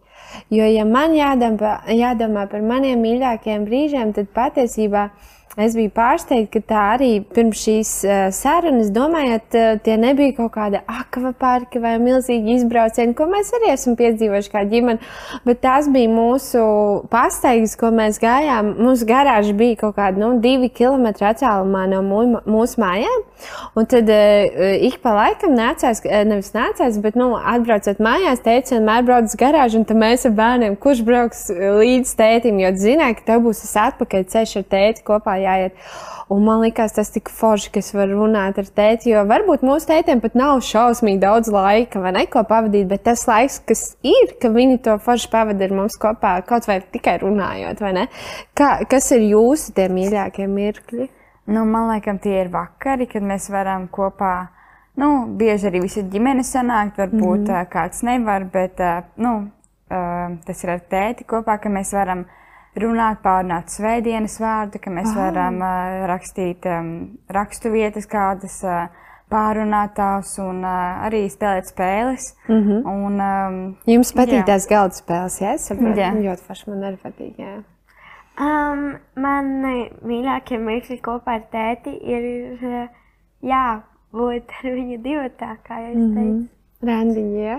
Jo, 0.52 0.66
ja 0.66 0.84
man 0.88 1.14
jādomā, 1.16 1.76
jādomā 1.94 2.46
par 2.50 2.64
maniem 2.64 3.04
mīļākajiem 3.04 3.68
brīžiem, 3.68 4.14
tad 4.16 4.32
patiesībā 4.34 5.08
es 5.58 5.74
biju 5.76 5.90
pārsteigta, 5.94 6.58
ka 6.58 6.60
tā 6.70 6.82
arī 6.94 7.10
pirms 7.34 7.62
šīs 7.64 7.92
uh, 8.06 8.18
sarunas, 8.34 8.92
domājot, 8.94 9.56
uh, 9.58 9.80
tie 9.84 9.96
nebija 10.00 10.36
kaut 10.36 10.52
kādi 10.54 10.80
akvaparki 10.82 11.82
vai 11.82 11.96
milzīgi 12.02 12.58
izbraucieni, 12.58 13.16
ko 13.18 13.26
mēs 13.30 13.50
arī 13.58 13.72
esam 13.74 13.96
piedzīvojuši 13.98 14.52
kā 14.52 14.62
ģimene, 14.70 15.02
bet 15.48 15.62
tās 15.64 15.90
bija 15.92 16.10
mūsu 16.12 16.62
pastaigas, 17.12 17.74
ko 17.80 17.90
mēs 17.94 18.20
gājām. 18.22 18.74
Mūsu 18.78 19.08
garāža 19.08 19.56
bija 19.58 19.80
kaut 19.82 19.96
kāda 19.98 20.22
nu, 20.22 20.34
divi 20.44 20.70
kilometri 20.70 21.26
attālumā 21.32 21.86
no 21.90 22.04
mūsu 22.04 22.82
mājām. 22.82 23.26
Un 23.78 23.86
tad 23.90 24.10
uh, 24.10 24.46
ik 24.88 25.00
pa 25.02 25.16
laikam 25.16 25.56
nācās, 25.58 26.04
nevis 26.04 26.52
nācās, 26.54 27.00
bet 27.02 27.18
nu, 27.18 27.32
atbraucot 27.38 28.02
mājās, 28.02 28.44
teica, 28.46 28.76
vienmēr 28.76 29.06
brauc 29.06 29.28
uz 29.30 29.36
garāžu, 29.38 29.82
un 29.82 29.88
tad 29.88 29.98
mēs 30.00 30.26
ar 30.28 30.34
bērniem, 30.38 30.78
kurš 30.78 31.04
brauks 31.06 31.44
līdz 31.50 32.14
tētim, 32.18 32.62
jo 32.62 32.72
zināja, 32.78 33.18
ka 33.18 33.28
tev 33.32 33.44
būs 33.46 33.62
tas 33.64 33.76
atpakaļ 33.88 34.26
ceļš 34.32 34.56
ar 34.62 34.66
tēti 34.74 35.06
kopā 35.06 35.38
jāiet. 35.48 35.90
Un 36.28 36.42
man 36.44 36.60
liekas, 36.60 36.92
tas 36.92 37.08
tik 37.08 37.30
forši, 37.32 37.70
ka 37.72 37.80
es 37.80 37.88
varu 37.96 38.18
runāt 38.20 38.58
ar 38.60 38.66
tēti, 38.68 39.14
jo 39.14 39.22
varbūt 39.28 39.64
mūsu 39.64 39.88
tētiem 39.88 40.20
pat 40.20 40.36
nav 40.36 40.60
šausmīgi 40.66 41.22
daudz 41.22 41.48
laika, 41.52 42.02
vai 42.04 42.12
ne, 42.18 42.26
ko 42.28 42.42
pavadīt, 42.48 42.84
bet 42.90 43.06
tas 43.08 43.24
laiks, 43.28 43.62
kas 43.64 43.84
ir, 44.04 44.34
ka 44.42 44.52
viņi 44.52 44.82
to 44.84 44.98
forši 45.04 45.30
pavadīja 45.32 45.70
ar 45.70 45.76
mums 45.80 45.96
kopā, 46.00 46.34
kaut 46.48 46.68
vai 46.68 46.82
tikai 46.84 47.16
runājot, 47.24 47.80
vai 47.80 47.94
ne? 47.96 48.06
Kā, 48.52 48.74
kas 48.90 49.08
ir 49.16 49.24
jūsu 49.30 49.72
tie 49.78 49.88
mīļākie 49.88 50.50
mirkļi? 50.52 51.08
Nu, 51.48 51.64
man 51.64 51.88
liekas, 51.94 52.20
tie 52.20 52.42
ir 52.42 52.52
vakari, 52.52 53.08
kad 53.08 53.24
mēs 53.24 53.48
varam 53.48 53.88
kopā. 53.88 54.50
Nu, 55.00 55.24
bieži 55.38 55.70
arī 55.70 55.80
visi 55.86 56.02
ģimenes 56.12 56.50
sanākt, 56.52 56.98
varbūt 57.00 57.46
mm 57.46 57.54
-hmm. 57.54 57.70
kāds 57.72 58.02
nevar, 58.04 58.44
bet 58.52 58.82
nu, 59.16 59.48
tas 59.88 60.64
ir 60.64 60.70
ar 60.70 60.80
tēti 60.90 61.24
kopā, 61.24 61.56
ka 61.62 61.68
mēs 61.72 61.94
varam 61.96 62.26
runāt, 62.76 63.22
pārunāt 63.22 63.72
svētdienas 63.72 64.38
vārdu, 64.40 64.78
ka 64.82 64.90
mēs 64.90 65.10
ah. 65.12 65.16
varam 65.16 65.60
uh, 65.62 66.06
rakstīt 66.10 66.66
um, 66.66 67.18
rakstu 67.28 67.72
vietas 67.74 68.06
kādas. 68.06 68.62
Uh, 68.64 68.88
pārunāt 69.28 69.92
tās 69.92 70.30
un 70.40 70.62
uh, 70.64 71.02
arī 71.04 71.26
spēlēt 71.28 71.68
spēles. 71.68 72.30
Mm 72.48 72.62
-hmm. 72.62 72.86
un, 72.88 73.18
um, 73.20 73.76
Jums 73.86 74.12
patīk 74.16 74.40
jā. 74.40 74.46
tās 74.46 74.68
galda 74.68 74.94
spēles, 74.94 75.40
jā? 75.40 75.54
Es 75.54 75.66
saprotu, 75.68 76.00
jā. 76.00 76.12
ļoti 76.14 76.46
forši 76.46 76.70
man 76.70 76.86
arī 76.90 76.96
patīk, 77.02 77.34
jā. 77.38 77.58
Um, 78.38 78.96
man 79.16 79.50
mīļākie 80.06 80.58
mirkļi 80.58 81.00
kopā 81.02 81.34
ar 81.40 81.44
tēti 81.52 81.92
ir, 82.06 82.88
jā, 83.42 83.82
būt 84.12 84.54
ar 84.62 84.70
viņu 84.72 85.02
divu 85.02 85.26
tā, 85.38 85.56
kā 85.66 85.80
jau 85.82 85.90
es 85.90 85.96
mhm. 85.96 86.14
teicu. 86.14 86.32
Mm 86.32 86.38
-hmm. 86.38 86.57
Randiņi, 86.78 87.38
jā. 87.42 87.56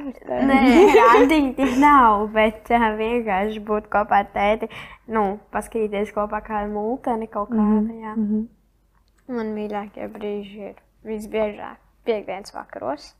Nē, 0.47 0.57
randiņi 0.95 1.49
tik 1.57 1.73
nav, 1.81 2.29
bet 2.31 2.69
uh, 2.71 2.85
vienkārši 2.95 3.59
būt 3.67 3.89
kopā 3.91 4.21
ar 4.23 4.29
tēti, 4.31 4.69
nu, 5.11 5.23
paskatīties 5.51 6.13
kopā 6.15 6.39
kādu 6.45 6.71
multeni 6.71 7.27
kaut 7.27 7.49
kādu, 7.51 7.81
mm 7.81 7.89
-hmm. 7.89 8.03
jā. 8.05 8.13
Mm 8.15 8.27
-hmm. 8.29 9.35
Man 9.35 9.51
mīļākie 9.55 10.07
brīži 10.13 10.69
ir 10.69 10.75
visbiežāk 11.03 11.75
piekdienas 12.05 12.53
vakaros, 12.53 13.15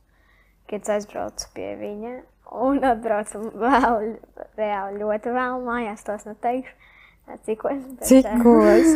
kad 0.70 0.80
es 0.80 0.88
aizbraucu 0.88 1.48
pie 1.54 1.76
viņa 1.76 2.14
un 2.50 2.84
atbraucu 2.84 3.38
vēl, 3.54 4.16
reāli 4.56 4.98
ļoti 5.04 5.36
vēl 5.36 5.60
mājās, 5.64 6.04
tos 6.04 6.24
neteikšu. 6.24 6.74
Cikos? 7.44 7.84
Bet, 7.86 8.08
Cikos? 8.08 8.86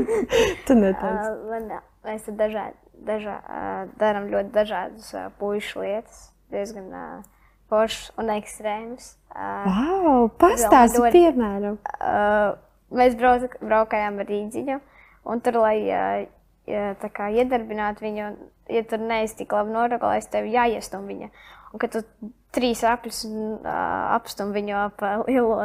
tu 0.66 0.74
neteici. 0.74 1.28
Uh, 1.30 1.50
man, 1.50 1.80
mēs 2.04 2.30
dažādi, 2.30 2.76
dažā, 2.94 3.36
uh, 3.42 3.90
darām 3.98 4.30
ļoti 4.30 4.50
dažādas 4.50 5.14
uh, 5.14 5.26
puišu 5.38 5.80
lietas 5.80 6.35
diezgan 6.52 6.92
uh, 6.92 7.24
foršs 7.70 8.12
un 8.20 8.30
ekstrēms. 8.36 9.14
Uh, 9.34 9.66
wow, 9.66 10.28
Pastāstiet, 10.40 11.10
piemēram. 11.14 11.78
Uh, 11.98 12.54
mēs 12.94 13.16
brauc, 13.18 13.48
braukājām 13.60 14.22
ar 14.22 14.30
rīdziņu, 14.30 14.78
un 15.26 15.42
tur, 15.44 15.60
lai 15.64 15.76
uh, 15.90 17.08
kā, 17.16 17.28
iedarbinātu 17.34 18.06
viņu, 18.06 18.30
ja 18.72 18.86
tur 18.88 19.02
neesi 19.02 19.42
tik 19.42 19.54
labi 19.56 19.74
noregulējis, 19.74 20.30
tev 20.32 20.48
jāiestum 20.50 21.06
viņa. 21.10 21.30
Un, 21.72 21.82
kad 21.82 21.92
tu 21.92 22.02
trīs 22.56 22.82
apļus 22.86 23.26
uh, 23.26 23.68
apstum 24.16 24.54
viņu 24.56 24.78
ap 24.86 25.04
lielo 25.26 25.60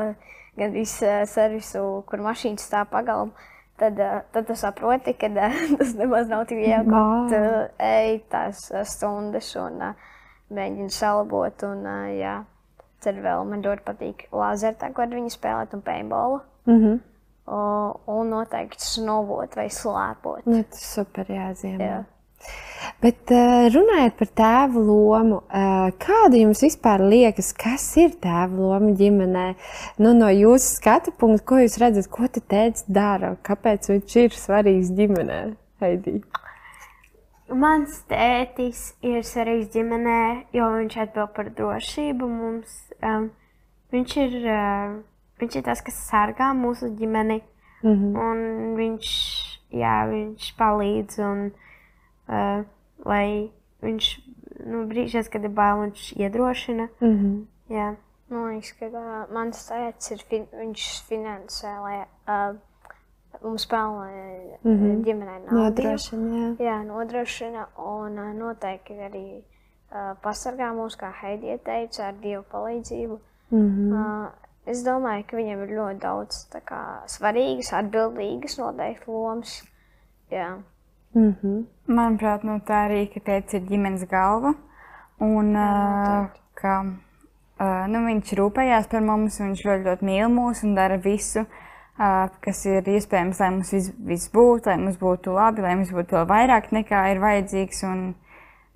gandrīz 0.60 0.98
uh, 1.06 1.22
servisu, 1.30 2.04
kur 2.10 2.26
mašīnas 2.26 2.66
stāv 2.68 2.90
pagalmu, 2.92 3.50
tad, 3.80 3.98
tad 4.34 4.50
tu 4.50 4.58
saproti, 4.58 5.14
ka 5.18 5.30
tas 5.78 5.94
nemaz 5.98 6.30
nav 6.30 6.48
tik 6.50 6.66
viegli, 6.66 6.90
ka 6.90 7.06
tu 7.32 7.44
ej 7.86 8.18
tās 8.34 8.66
stundas. 8.90 9.54
Un, 9.62 9.78
uh, 9.94 10.10
mēģinu 10.54 10.94
salabot. 10.94 11.66
Un, 11.68 11.86
jā, 12.18 12.36
tad 13.04 13.22
vēl 13.24 13.46
man 13.50 13.66
ļoti 13.66 13.86
patīk 13.88 14.26
lāzertā, 14.36 14.92
ko 14.94 15.06
ar 15.06 15.16
viņu 15.16 15.34
spēlēt, 15.34 15.76
un 15.78 15.82
paintballu. 15.86 16.42
Mm 16.70 16.80
-hmm. 16.84 17.00
O, 17.52 17.60
un 18.08 18.30
noteikti 18.30 18.86
snovot 18.86 19.56
vai 19.56 19.68
slēpot. 19.70 20.46
Nu, 20.46 20.64
tas 20.64 20.94
super 20.94 21.26
jāziemē. 21.28 21.88
Jā. 21.88 22.04
Bet 23.02 23.32
runājot 23.74 24.18
par 24.18 24.30
tēva 24.38 24.82
lomu, 24.86 25.42
kāda 26.02 26.38
jums 26.38 26.62
vispār 26.62 27.02
liekas, 27.02 27.52
kas 27.54 27.98
ir 27.98 28.16
tēva 28.22 28.58
loma 28.58 28.94
ģimenē? 28.98 29.48
Nu, 29.98 30.14
no 30.18 30.30
jūsu 30.30 30.78
skatu 30.78 31.12
punkta, 31.12 31.46
ko 31.46 31.62
jūs 31.62 31.78
redzat, 31.82 32.10
ko 32.14 32.28
te 32.28 32.42
tēvs 32.42 32.86
dara, 32.88 33.36
kāpēc 33.44 33.90
viņš 33.94 34.16
ir 34.24 34.38
svarīgs 34.38 34.94
ģimenē? 34.98 35.42
Heidi. 35.82 36.22
Mans 37.52 37.98
tētis 38.08 38.94
ir 39.04 39.26
svarīgs 39.28 39.72
ģimenē, 39.74 40.48
jo 40.56 40.68
viņš 40.78 40.98
atbild 41.04 41.34
par 41.36 41.50
drošību. 41.56 42.28
Mums, 42.32 42.76
um, 43.04 43.30
viņš, 43.92 44.16
ir, 44.24 44.36
uh, 44.48 44.94
viņš 45.42 45.58
ir 45.60 45.66
tas, 45.66 45.82
kas 45.84 45.98
sargā 46.08 46.52
mūsu 46.56 46.94
ģimeni. 46.96 47.42
Mm 47.82 47.96
-hmm. 47.98 48.20
Un 48.24 48.76
viņš, 48.78 49.10
jā, 49.74 49.96
viņš 50.08 50.52
palīdz, 50.58 51.20
un, 51.28 51.52
uh, 52.30 52.64
lai 53.06 53.52
viņš 53.82 54.10
nu, 54.66 54.86
brīžos, 54.88 55.30
kad 55.30 55.44
ir 55.44 55.50
bail, 55.50 55.82
viņš 55.86 56.12
iedrošina. 56.18 56.88
Mm 57.02 57.18
-hmm. 57.18 57.46
Jā. 57.76 57.96
Man 58.30 58.54
liekas, 58.54 58.72
ka 58.80 58.86
uh, 58.86 59.34
mans 59.34 59.68
tēvs 59.68 60.12
ir 60.12 60.22
fin 60.30 60.46
viņš 60.56 60.84
finansē, 61.08 61.72
lai 61.84 61.98
uh, 62.28 62.56
mums 63.44 63.66
pelna 63.68 64.06
mm 64.64 64.72
-hmm. 64.72 65.04
ģimenei 65.04 65.40
naudu. 65.40 65.64
Nodrošina, 65.64 66.38
jā. 66.38 66.56
jā, 66.66 66.84
nodrošina 66.86 67.68
un 67.78 68.38
noteikti 68.38 68.94
arī 68.94 69.26
uh, 69.38 70.18
pasargā 70.24 70.72
mūs, 70.76 70.98
kā 70.98 71.12
Heidija 71.22 71.58
teica, 71.58 72.08
ar 72.08 72.14
Dievu 72.22 72.44
palīdzību. 72.52 73.20
Mm 73.52 73.68
-hmm. 73.68 73.94
uh, 73.94 74.32
es 74.66 74.84
domāju, 74.86 75.24
ka 75.28 75.38
viņam 75.38 75.64
ir 75.64 75.70
ļoti 75.78 76.00
daudz 76.00 76.48
kā, 76.66 76.82
svarīgas, 77.06 77.74
atbildīgas 77.74 78.58
noteikti 78.58 79.12
lomas. 79.12 79.64
Jā. 80.32 80.58
Mm 81.14 81.36
-hmm. 81.42 81.66
Manuprāt, 81.88 82.44
nu, 82.44 82.52
tā 82.52 82.88
arī 82.88 83.24
teica, 83.24 83.58
ir 83.58 83.64
ģimenes 83.64 84.10
galva. 84.10 84.54
Un, 85.20 85.56
uh, 85.56 86.28
ka, 86.54 86.86
uh, 87.60 87.88
nu, 87.88 88.00
viņš 88.06 88.34
rūpējās 88.34 88.88
par 88.90 89.02
mums, 89.02 89.40
viņš 89.40 89.66
ļoti, 89.66 89.84
ļoti 89.84 90.06
mīl 90.06 90.28
mūs 90.30 90.64
un 90.64 90.76
dara 90.76 90.98
visu, 90.98 91.40
uh, 91.40 91.48
kas 92.42 92.66
ir 92.66 92.88
iespējams, 92.88 93.40
lai 93.42 93.52
mums 93.52 93.74
viss 93.74 93.94
vis 94.08 94.28
būtu, 94.34 94.72
lai 94.72 94.78
mums 94.82 94.98
būtu 95.02 95.36
labi, 95.36 95.62
lai 95.66 95.76
mums 95.76 95.92
būtu 95.94 96.18
vēl 96.18 96.28
vairāk 96.30 96.72
nekā 96.76 97.04
ir 97.12 97.22
vajadzīgs. 97.22 97.84
Un, 97.90 98.02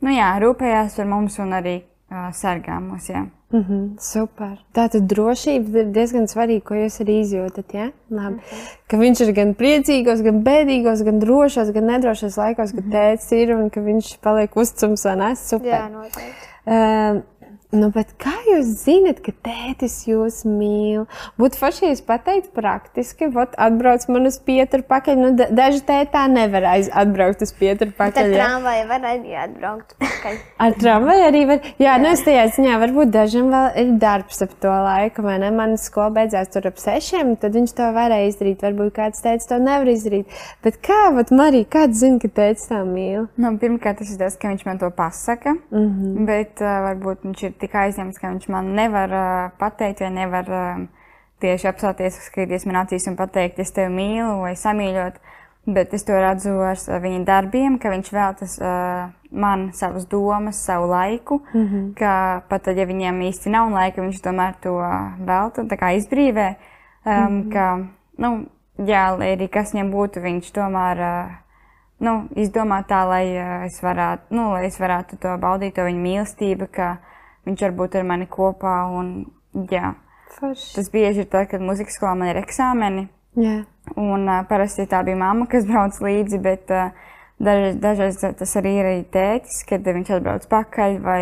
nu 0.06 0.14
jā, 0.14 0.30
rūpējās 0.44 1.00
par 1.00 1.10
mums 1.10 1.40
un 1.40 1.58
arī 1.58 1.80
uh, 1.82 2.30
sargā 2.36 2.80
mūs. 2.84 3.10
Jā. 3.10 3.26
Mm 3.56 3.62
-hmm, 3.62 4.00
super. 4.02 4.58
Tātad 4.74 5.06
drošība 5.08 5.80
ir 5.80 5.92
diezgan 5.94 6.26
svarīga, 6.28 6.64
ko 6.66 6.76
jūs 6.76 7.00
arī 7.02 7.20
izjūtat. 7.22 7.74
Ja? 7.74 7.92
Labi. 8.10 8.36
Mm 8.36 8.40
-hmm. 8.40 8.74
Ka 8.88 8.98
viņš 8.98 9.22
ir 9.22 9.34
gan 9.34 9.54
priecīgos, 9.54 10.24
gan 10.24 10.44
bēdīgos, 10.44 11.04
gan 11.04 11.20
drošos, 11.20 11.72
gan 11.72 11.86
nedrošos 11.86 12.38
laikos, 12.38 12.72
kad 12.72 12.86
mm 12.86 12.92
-hmm. 12.92 12.96
tēvs 12.96 13.32
ir 13.36 13.56
un 13.56 13.70
ka 13.70 13.82
viņš 13.82 14.18
paliek 14.22 14.58
uzticams 14.58 15.06
un 15.06 15.22
es 15.22 15.50
super. 15.50 15.68
Jā, 15.68 15.90
noteikti. 15.90 16.54
Uh, 16.66 17.22
Nu, 17.76 17.92
kā 18.22 18.34
jūs 18.48 18.72
zinat, 18.86 19.20
ka 19.26 19.34
tētis 19.46 19.98
jūs 20.08 20.44
mīl? 20.48 21.06
Būtu 21.40 21.60
forši, 21.60 21.86
ja 21.86 21.94
jūs 21.94 22.04
pateiktu 22.08 22.54
praktiski, 22.56 23.28
vat 23.34 23.56
atbrauc 23.62 24.06
man 24.12 24.30
uz 24.30 24.38
Pietru 24.46 24.86
pakaļ. 24.88 25.20
Nu, 25.20 25.32
daži 25.36 25.82
tētā 25.88 26.26
nevar 26.32 26.68
atbraukt 26.76 27.44
uz 27.44 27.52
Pietru 27.56 27.92
pakaļ. 27.96 28.32
Ar 28.32 28.38
tramvaju 28.40 28.88
var 28.92 29.08
arī 29.12 29.36
atbraukt 29.44 29.96
pakaļ. 30.02 30.40
Ar 30.66 30.78
tramvaju 30.80 31.26
arī 31.28 31.44
var. 31.50 31.70
Jā, 31.82 31.98
nu 32.02 32.12
es 32.14 32.24
tajā 32.26 32.46
ziņā 32.56 32.78
varbūt 32.86 33.12
dažam 33.14 33.52
vēl 33.54 33.80
ir 33.82 33.92
darbs 34.02 34.42
ap 34.46 34.56
to 34.64 34.72
laiku, 34.72 35.26
vai 35.26 35.38
ne? 35.44 35.52
Man 35.56 35.76
skola 35.82 36.14
beidzās 36.16 36.52
tur 36.54 36.70
ap 36.70 36.80
sešiem, 36.82 37.36
tad 37.42 37.58
viņš 37.58 37.76
to 37.76 37.90
varēja 37.96 38.32
izdarīt. 38.32 38.64
Varbūt 38.66 38.94
kāds 38.96 39.24
teica, 39.26 39.50
to 39.52 39.60
nevar 39.62 39.92
izdarīt. 39.92 40.32
Bet 40.66 40.80
kā, 40.86 41.02
vat 41.16 41.34
Marija, 41.36 41.68
kāds 41.78 42.00
zina, 42.02 42.22
ka 42.24 42.32
tētis 42.40 42.70
tā 42.72 42.82
mīl? 42.88 43.28
Nu, 43.42 43.52
pirmkārt, 43.62 44.00
tas 44.02 44.14
ir 44.14 44.22
tas, 44.22 44.38
ka 44.40 44.54
viņš 44.54 44.66
man 44.68 44.82
to 44.82 44.90
pasaka, 44.96 45.56
mm 45.56 45.86
-hmm. 45.86 46.26
bet 46.30 46.64
uh, 46.64 46.72
varbūt 46.88 47.28
viņš 47.28 47.44
ir 47.44 47.54
tik 47.66 47.76
aizņemts, 47.82 48.22
ka 48.22 48.32
viņš 48.32 48.48
man 48.54 48.72
nevar 48.78 49.18
uh, 49.18 49.52
pateikt, 49.60 50.06
vai 50.06 50.14
nevar 50.22 50.52
uh, 50.54 50.86
tieši 51.44 51.70
apstāties, 51.72 52.22
skatīties 52.30 52.68
man 52.70 52.86
acīs 52.86 53.10
un 53.12 53.18
pateikt, 53.20 53.60
es 53.60 53.74
tevi 53.76 53.92
mīlu 53.94 54.46
vai 54.46 54.54
samīļot. 54.60 55.20
Bet 55.66 55.96
es 55.98 56.04
to 56.06 56.14
redzu 56.14 56.60
ar 56.62 57.02
viņa 57.02 57.24
darbiem, 57.26 57.80
ka 57.82 57.90
viņš 57.90 58.10
veltas 58.14 58.60
uh, 58.62 59.08
man 59.34 59.72
savas 59.74 60.06
domas, 60.06 60.60
savu 60.66 60.88
laiku. 60.92 61.42
Mm 61.54 61.66
-hmm. 61.66 61.94
Ka 61.98 62.42
pat 62.50 62.64
tad, 62.64 62.78
ja 62.78 62.86
viņiem 62.86 63.22
īsti 63.22 63.50
nav 63.50 63.72
laika, 63.74 64.02
viņš 64.02 64.22
tomēr 64.22 64.54
to 64.62 64.78
velta 65.26 65.62
un 65.62 65.70
izbrīvē. 65.70 66.56
Um, 67.06 67.14
mm 67.14 67.42
-hmm. 67.42 67.52
ka, 67.54 67.80
nu, 68.18 68.46
jā, 68.78 69.18
lai 69.18 69.36
arī 69.36 69.48
kas 69.50 69.74
viņam 69.74 69.92
būtu, 69.92 70.22
viņš 70.22 70.52
tomēr 70.52 70.98
uh, 71.00 71.32
nu, 72.00 72.28
izdomā 72.36 72.84
tā, 72.84 73.08
lai, 73.08 73.38
uh, 73.38 73.66
es 73.66 73.84
varētu, 73.84 74.24
nu, 74.30 74.52
lai 74.52 74.66
es 74.66 74.80
varētu 74.80 75.18
to 75.18 75.38
baudīt, 75.38 75.76
to 75.76 75.82
viņa 75.82 76.00
mīlestību, 76.00 76.68
ka 76.72 76.98
viņš 77.46 77.62
var 77.66 77.76
būt 77.80 77.96
ar 78.00 78.08
mani 78.08 78.28
kopā. 78.32 78.76
Un, 79.00 79.12
jā. 79.72 79.94
Forši. 80.36 80.72
Tas 80.76 80.90
bieži 80.92 81.24
ir 81.24 81.30
tad, 81.32 81.50
kad 81.52 81.64
muzikas 81.64 81.98
skolā 82.00 82.16
man 82.20 82.32
ir 82.34 82.42
eksāmeni. 82.42 83.08
Jā. 83.40 83.58
Un 84.00 84.26
uh, 84.28 84.42
parasti 84.50 84.88
tā 84.90 85.02
bija 85.06 85.20
mamma, 85.20 85.48
kas 85.52 85.68
brauc 85.70 85.98
līdzi, 86.02 86.42
bet 86.44 86.74
uh, 86.74 86.90
dažreiz, 87.40 87.80
dažreiz 87.84 88.20
tas 88.40 88.58
arī 88.60 88.76
ir 88.80 88.90
arī 88.92 89.06
tētis, 89.12 89.62
kad 89.70 89.86
viņš 89.86 90.12
atbrauc 90.18 90.50
pakaļ. 90.52 91.00
Vai, 91.06 91.22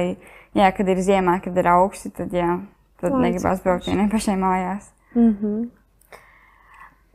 jā, 0.58 0.72
kad 0.77 0.89
ir 0.89 1.03
ziemā, 1.03 1.39
kad 1.44 1.58
ir 1.58 1.70
augsti, 1.74 2.13
tad, 2.15 2.34
jā, 2.34 2.58
tad 3.01 3.15
Lai, 3.15 3.27
negribas 3.27 3.63
braukt 3.65 3.89
vienai 3.89 4.10
pašai 4.12 4.38
mājās. 4.39 4.92
Mm 5.13 5.32
-hmm. 5.38 5.63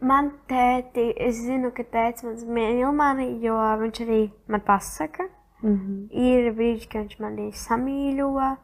Man 0.01 0.31
tēti, 0.47 1.13
es 1.17 1.41
zinu, 1.43 1.73
ka 1.75 1.83
tēvs 1.83 2.23
man 2.23 2.35
mīl 2.55 2.93
mani, 2.95 3.41
jo 3.43 3.57
viņš 3.81 4.01
arī 4.05 4.31
man 4.47 4.61
pasaka. 4.61 5.25
Mm 5.63 5.75
-hmm. 5.75 6.09
Ir 6.11 6.53
brīži, 6.55 6.89
kad 6.89 7.01
viņš 7.03 7.19
mani 7.21 7.51
samīļo. 7.51 8.57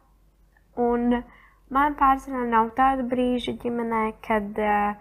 Un 0.76 1.22
man 1.74 1.96
pārsvarā 1.98 2.44
nav 2.50 2.70
tādu 2.78 3.06
brīžu 3.08 3.56
ģimenē, 3.62 4.04
kad 4.26 4.58
uh, 4.58 4.94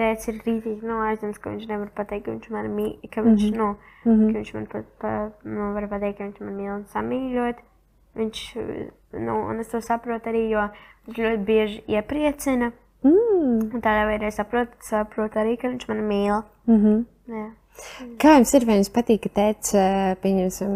tēvs 0.00 0.28
ir 0.30 0.38
rītīgi 0.44 0.86
noaizņemts, 0.88 1.40
ka 1.40 1.52
viņš 1.54 1.66
nevar 1.70 1.90
pateikt, 1.96 2.26
ka 2.26 2.34
viņš 2.34 2.50
man 2.54 2.70
mīl, 2.74 2.92
ka 3.12 3.24
viņš, 3.26 3.44
mm 3.44 3.50
-hmm. 3.50 3.58
nu, 3.58 3.68
mm 4.04 4.12
-hmm. 4.12 4.32
ka 4.32 4.38
viņš 4.38 4.54
man 4.54 4.66
pat, 4.74 4.92
pa, 5.00 5.12
nu, 5.44 5.72
var 5.76 5.88
pateikt, 5.88 6.18
ka 6.18 6.24
viņš 6.24 6.40
man 6.40 6.56
mīl 6.56 6.72
un 6.74 6.84
samīļot. 6.94 7.66
Viņš, 8.18 8.38
nu, 9.26 9.34
un 9.50 9.60
es 9.60 9.68
to 9.70 9.80
saprotu 9.80 10.30
arī, 10.30 10.48
jo 10.50 10.68
viņš 11.06 11.18
ļoti 11.18 11.44
bieži 11.44 11.82
iepriecina. 11.86 12.72
Mm. 13.02 13.80
Tādā 13.80 14.04
veidā 14.08 14.26
es 14.28 14.36
saprotu, 14.36 14.76
saprotu 14.84 15.38
arī, 15.38 15.56
ka 15.56 15.68
viņš 15.68 15.88
man 15.88 16.02
mīl. 16.08 16.42
Mm 16.66 16.80
-hmm. 16.80 17.04
Jā. 17.28 17.50
Kā 18.20 18.34
jums 18.36 18.52
ir? 18.56 18.64
Vai 18.68 18.76
jums 18.78 18.90
patīk, 18.92 19.26
ka 19.26 19.46
eh, 19.50 20.14
pieņemsim, 20.22 20.72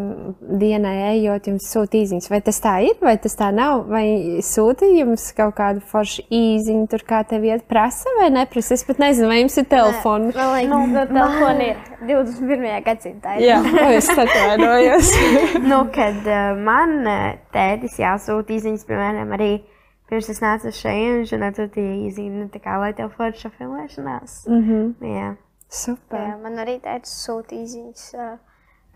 dienai 0.60 0.94
ejot, 1.14 1.48
jums 1.50 1.68
sūta 1.72 1.98
īsiņas? 2.00 2.30
Vai 2.32 2.40
tas 2.44 2.60
tā 2.64 2.74
ir, 2.86 2.96
vai 3.04 3.16
tas 3.20 3.36
tā 3.38 3.50
nav? 3.54 3.84
Vai 3.90 4.40
sūta 4.44 4.88
jums 4.88 5.26
kaut 5.36 5.56
kādu 5.58 5.84
foršu 5.90 6.26
īsiņu, 6.34 6.86
tur 6.92 7.04
kā 7.08 7.22
te 7.28 7.40
vieta 7.42 7.64
prasa 7.68 8.12
vai 8.18 8.30
neprasa? 8.34 8.74
Es 8.78 8.86
pat 8.88 9.02
nezinu, 9.02 9.28
vai 9.32 9.42
jums 9.42 9.58
ir 9.60 9.68
telefons. 9.70 10.34
Man 10.36 10.54
liekas, 10.56 10.72
nu, 10.72 10.80
ka 10.94 11.06
telefoni 11.12 11.68
ir 11.72 11.84
21. 12.14 12.72
gadsimtā. 12.88 13.36
Jā, 13.44 13.60
es 13.98 14.10
atvainojos. 14.10 15.14
nu, 15.70 15.84
kad 15.94 16.32
man 16.64 16.98
tētis 17.54 18.00
jāsūta 18.00 18.58
īsiņas, 18.58 18.88
piemēram, 18.88 19.32
arī 19.36 19.52
pirms 20.10 20.28
es 20.30 20.42
nācu 20.44 20.72
šeit, 20.74 21.06
viņš 21.20 21.32
man 21.36 21.48
atsūtīja 21.48 21.94
īsiņu, 22.08 22.42
nu, 22.42 22.50
tā 22.52 22.60
kā 22.62 22.76
lai 22.80 22.92
tev 22.96 23.12
forša 23.16 23.50
filmēšanās. 23.58 24.44
mm 24.48 24.62
-hmm. 24.68 25.14
Jā. 25.14 25.34
Super. 25.74 26.20
Jā, 26.20 26.34
man 26.42 26.60
arī 26.62 26.78
teica, 26.82 27.10
sūta 27.10 27.56
īsiņas. 27.58 28.04
Uh, 28.14 28.34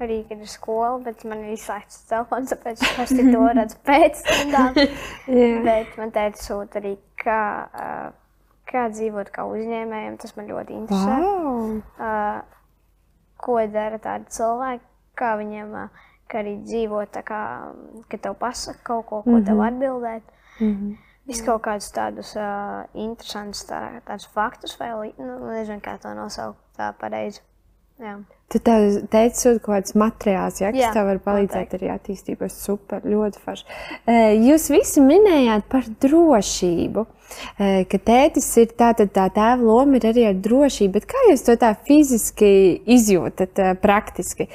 arī, 0.04 0.20
kad 0.28 0.42
ir 0.42 0.50
skola, 0.50 0.98
bet 1.02 1.24
man 1.28 1.42
ir 1.44 1.56
izslēgts 1.56 2.04
telefons, 2.10 2.52
tāpēc 2.52 2.82
es 2.82 2.96
parasti 2.96 3.24
to 3.26 3.46
redzu 3.58 3.80
pēc 3.88 4.22
stundām. 4.22 4.78
Jā. 5.40 5.48
Bet 5.66 5.96
man 6.00 6.14
teica, 6.14 6.42
sūta 6.42 6.78
arī, 6.82 6.94
kā, 7.18 7.40
kā 8.70 8.84
dzīvot 8.94 9.32
kā 9.34 9.46
uzņēmējiem. 9.50 10.20
Tas 10.22 10.36
man 10.38 10.52
ļoti 10.52 10.78
interesē. 10.82 11.18
Wow. 11.24 12.44
Ko 13.38 13.58
dara 13.70 13.98
tādi 14.02 14.30
cilvēki, 14.34 14.86
kā 15.18 15.34
viņiem 15.38 15.74
kā 16.28 16.42
arī 16.42 16.58
dzīvot, 16.62 17.18
kā, 17.26 17.42
kad 18.12 18.24
tev 18.26 18.34
pasaka 18.40 18.82
kaut 18.84 19.06
ko, 19.08 19.22
ko 19.22 19.30
mm 19.30 19.36
-hmm. 19.36 19.46
tev 19.46 19.60
atbildēt. 19.60 20.22
Mm 20.60 20.74
-hmm. 20.74 20.96
Viss 21.28 21.42
kaut 21.44 21.60
kādus 21.66 21.90
tādus 21.92 22.30
uh, 22.40 22.86
interesantus 22.96 23.66
tā, 23.68 23.82
tādus 24.08 24.26
faktus, 24.32 24.74
vai 24.80 24.88
li- 24.96 25.14
nu, 25.20 25.34
nezinu, 25.52 25.82
kā 25.84 25.98
to 26.00 26.14
nosaukt 26.16 26.58
tā 26.78 26.90
pareizi. 26.98 27.42
Jā. 28.00 28.14
Tu 28.48 28.60
teici, 28.64 29.36
sūta 29.42 29.58
kaut 29.60 29.74
kāds 29.74 29.92
materiāls, 29.98 30.60
ja, 30.62 30.70
kas 30.72 30.80
Jā, 30.80 30.90
tev 30.94 31.08
var 31.10 31.18
palīdzēt 31.24 31.72
arī 31.76 31.88
attīstībā. 31.92 32.46
Super, 32.48 33.02
ļoti 33.04 33.42
forši. 33.42 33.66
Jūs 34.46 34.68
visi 34.72 35.02
minējāt 35.04 35.66
par 35.68 35.88
drošību, 36.06 37.04
ka 37.58 38.00
tētis 38.10 38.48
ir 38.62 38.72
tātad 38.78 39.12
tā 39.14 39.28
tēva 39.34 39.62
loma 39.62 39.98
ir 39.98 40.08
arī 40.10 40.26
ar 40.30 40.38
drošību, 40.42 40.92
bet 40.98 41.08
kā 41.10 41.24
jūs 41.30 41.44
to 41.46 41.56
tā 41.60 41.72
fiziski 41.88 42.50
izjūtat 42.96 43.60
praktiski? 43.82 44.48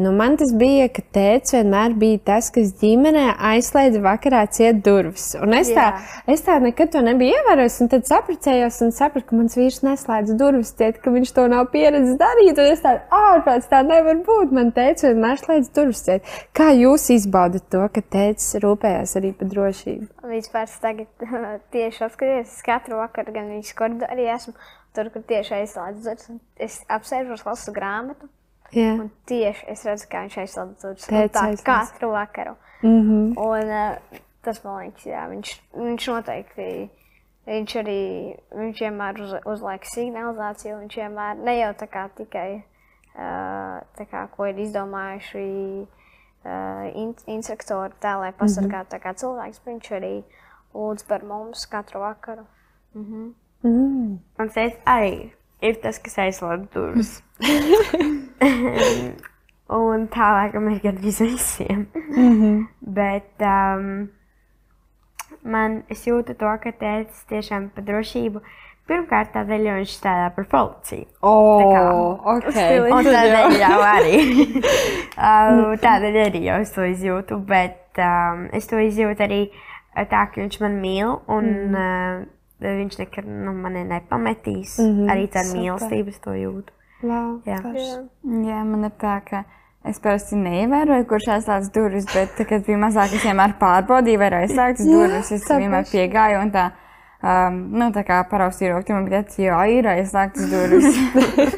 Nu, 0.00 0.12
man 0.16 0.38
tas 0.40 0.54
bija, 0.56 0.88
ka 0.92 1.04
tētis 1.14 1.56
vienmēr 1.56 1.96
bija 1.98 2.22
tas, 2.32 2.50
kas 2.54 2.74
ģimenē 2.80 3.34
aizslēdza 3.52 4.02
vakarā 4.04 4.44
ciet 4.54 4.82
durvis. 4.84 5.32
Un 5.40 5.56
es 5.58 5.70
tā, 5.74 5.90
es 6.30 6.44
tā 6.46 6.58
nekad 6.62 6.92
to 6.94 7.02
nebiju 7.04 7.38
ievērojis, 7.38 7.80
un 7.84 7.92
tad 7.92 8.08
sapratējos 8.08 8.80
un 8.86 8.94
sapratu, 8.94 9.28
ka 9.30 9.38
mans 9.38 9.56
vīrs 9.58 9.82
neslēdz 9.86 10.36
durvis 10.40 10.74
ciet, 10.78 11.00
ka 11.02 11.12
viņš 11.14 11.34
to 11.36 11.46
nav 11.50 11.68
pieredzējis 11.74 12.20
darīt. 12.20 12.60
Un 12.60 12.72
es 12.72 12.84
tādu 12.84 13.02
ārprāts 13.18 13.70
tā 13.70 13.82
nevar 13.86 14.20
būt. 14.26 14.54
Man 14.54 14.72
teica, 14.76 15.10
vienmēr 15.10 15.40
slēdz 15.40 15.70
durvis 15.76 16.04
ciet. 16.06 16.34
Kā 16.56 16.70
jūs 16.76 17.08
izbaudat 17.14 17.66
to, 17.72 17.82
ka 17.94 18.04
tētis 18.14 18.54
rūpējās 18.62 19.16
arī 19.20 19.32
par 19.38 19.50
drošību? 19.52 20.10
Vispār 20.30 20.70
tagad 20.82 21.28
tieši 21.74 22.03
apskaties, 22.06 22.56
es 22.56 22.64
katru 22.66 22.98
vakaru 23.00 23.34
gan 23.34 23.50
viņas 23.52 23.74
koridorī 23.78 24.28
esmu, 24.34 24.54
tur, 24.94 25.10
kur 25.14 25.22
tieši 25.28 25.54
aizslēdz 25.60 26.06
durvis. 26.06 26.40
Es 26.56 26.80
apsēžos, 26.88 27.44
lasu 27.46 27.74
grāmatu, 27.74 28.28
Jā, 28.74 28.94
un 28.98 29.10
tieši 29.28 29.66
es 29.72 29.84
redzu, 29.86 30.10
kā 30.10 30.24
viņš 30.26 30.38
aizslēdz 30.44 30.84
durvis. 30.84 31.08
Tā 31.34 31.46
katru 31.66 32.10
vakaru. 32.14 32.56
mm 32.82 33.00
-hmm. 33.00 33.32
Un 33.38 33.68
uh, 33.70 34.20
tas 34.42 34.64
man 34.64 34.78
liekas, 34.82 35.06
jā, 35.06 35.24
viņš, 35.30 35.56
viņš 35.74 36.08
noteikti. 36.12 36.68
Viņš 37.44 37.74
arī 37.76 38.02
viņš 38.56 38.78
vienmēr 38.80 39.20
uz, 39.20 39.34
uzliek 39.44 39.84
signalizāciju. 39.84 40.78
Viņš 40.78 40.96
vienmēr 40.96 41.42
ne 41.44 41.58
jau 41.58 41.72
tā 41.76 41.86
kā 41.92 42.08
tikai 42.16 42.48
uh, 42.56 43.82
tā 43.98 44.06
kā, 44.10 44.28
ko 44.36 44.46
ir 44.46 44.62
izdomājuši 44.64 45.44
uh, 45.84 46.86
in, 46.94 47.12
instruktori, 47.26 47.92
tā 48.00 48.16
lai 48.20 48.32
pasargātu 48.32 48.96
mm 48.96 49.00
-hmm. 49.00 49.20
cilvēks. 49.20 49.60
bet 49.64 49.74
Viņš 49.74 49.92
arī 49.92 50.14
lūdz 50.74 51.06
par 51.08 51.24
mums 51.26 51.66
katru 51.70 52.02
vakaru. 52.02 52.44
mm. 53.62 54.18
Man 54.38 54.50
teica, 54.54 54.80
arī 54.86 55.14
ir 55.64 55.78
tas, 55.82 56.00
kas 56.02 56.18
aizslēdz 56.26 56.66
durvis. 56.74 57.22
Un 59.74 60.04
tā 60.12 60.26
laikam 60.36 60.68
ir 60.70 60.82
gandrīz 60.82 61.22
visiem. 61.24 61.86
Mm 61.94 62.34
-hmm. 62.40 62.66
Bet 62.80 63.32
um, 63.40 64.08
man 65.42 65.82
es 65.88 66.06
jūtu 66.06 66.34
to, 66.34 66.58
ka 66.62 66.70
tēvs 66.82 67.24
tiešām 67.30 67.70
par 67.74 67.84
drošību. 67.84 68.42
Pirmkārt, 68.86 69.30
tādēļ, 69.32 69.62
jo 69.66 69.74
viņš 69.74 69.92
strādā 69.96 70.30
par 70.36 70.44
policiju. 70.44 71.06
Oh, 71.22 72.20
okay. 72.36 72.80
Un 72.80 73.04
tādēļ 73.04 73.56
jau 73.60 73.80
arī. 73.80 74.18
um, 75.28 75.76
tādēļ 75.86 76.14
arī 76.26 76.42
jau 76.44 76.60
es 76.60 76.70
to 76.72 76.82
izjūtu. 76.84 77.38
Bet 77.38 77.98
um, 77.98 78.48
es 78.52 78.66
to 78.66 78.76
izjūtu 78.76 79.24
arī 79.24 79.48
uh, 79.48 79.73
tā, 79.94 80.26
ka 80.30 80.40
viņš 80.42 80.60
man 80.60 80.78
mīl. 80.82 81.18
Un 81.30 81.50
mm. 81.50 81.74
uh, 81.74 82.30
viņš 82.64 83.00
nekad 83.02 83.26
nu, 83.28 83.52
mani 83.52 83.84
nepametīs. 83.88 84.78
Mm 84.78 84.94
-hmm, 84.94 85.10
arī 85.12 85.26
tāda 85.28 85.48
super. 85.48 85.60
mīlestība, 85.60 86.08
es 86.08 86.18
to 86.20 86.36
jūtu. 86.38 86.72
Wow, 87.02 87.40
Jā. 87.46 87.58
forši. 87.62 87.98
Jā, 88.48 88.62
man 88.64 88.84
ir 88.84 88.94
tā, 89.00 89.18
ka 89.28 89.44
es 89.84 89.98
parasti 90.00 90.38
neievēroju, 90.40 91.04
kurš 91.08 91.28
aizslēdz 91.36 91.72
durvis, 91.74 92.06
bet, 92.14 92.32
tad, 92.36 92.46
kad 92.48 92.64
bija 92.66 92.78
mazāk, 92.78 93.12
es 93.14 93.26
vienmēr 93.26 93.58
pārbaudīju, 93.60 94.18
vai 94.18 94.30
ir 94.30 94.38
aizslēgtas 94.38 94.86
Jā, 94.86 94.92
durvis. 94.92 95.32
Es 95.32 95.44
vienmēr 95.50 95.84
piegāju 95.90 96.40
un 96.40 96.54
tā. 96.54 96.70
Um, 97.24 97.54
nu, 97.72 97.86
tā 97.88 98.02
kā 98.04 98.18
paraustīju 98.28 98.74
roku, 98.74 98.92
man 98.92 99.06
bija 99.08 99.22
tāds, 99.22 99.38
jā, 99.40 99.56
ir 99.72 99.86
aizslēgtas 99.88 100.50
durvis. 100.50 100.98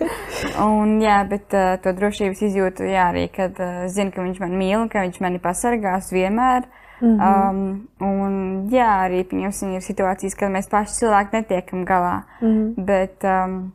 un, 0.62 1.00
jā, 1.02 1.16
bet 1.26 1.56
uh, 1.58 1.72
to 1.82 1.90
drošības 1.96 2.42
izjūtu, 2.46 2.86
jā, 2.86 3.08
arī, 3.10 3.24
kad 3.34 3.58
uh, 3.58 3.88
zinu, 3.90 4.12
ka 4.14 4.22
viņš 4.22 4.38
man 4.44 4.54
mīl 4.54 4.76
un 4.84 4.88
ka 4.92 5.02
viņš 5.02 5.18
mani 5.24 5.42
pasargās 5.42 6.12
vienmēr. 6.14 6.68
Mm 7.00 7.18
-hmm. 7.18 7.50
um, 7.50 7.88
un, 8.00 8.68
jā, 8.70 8.90
arī 9.06 9.24
pieņemsim, 9.24 9.74
ir 9.74 9.80
situācijas, 9.80 10.34
kad 10.34 10.50
mēs 10.50 10.70
paši 10.70 10.94
cilvēki 11.00 11.32
netiekam 11.32 11.84
galā. 11.84 12.22
Mm 12.40 12.48
-hmm. 12.48 12.84
Bet 12.84 13.24
um, 13.24 13.72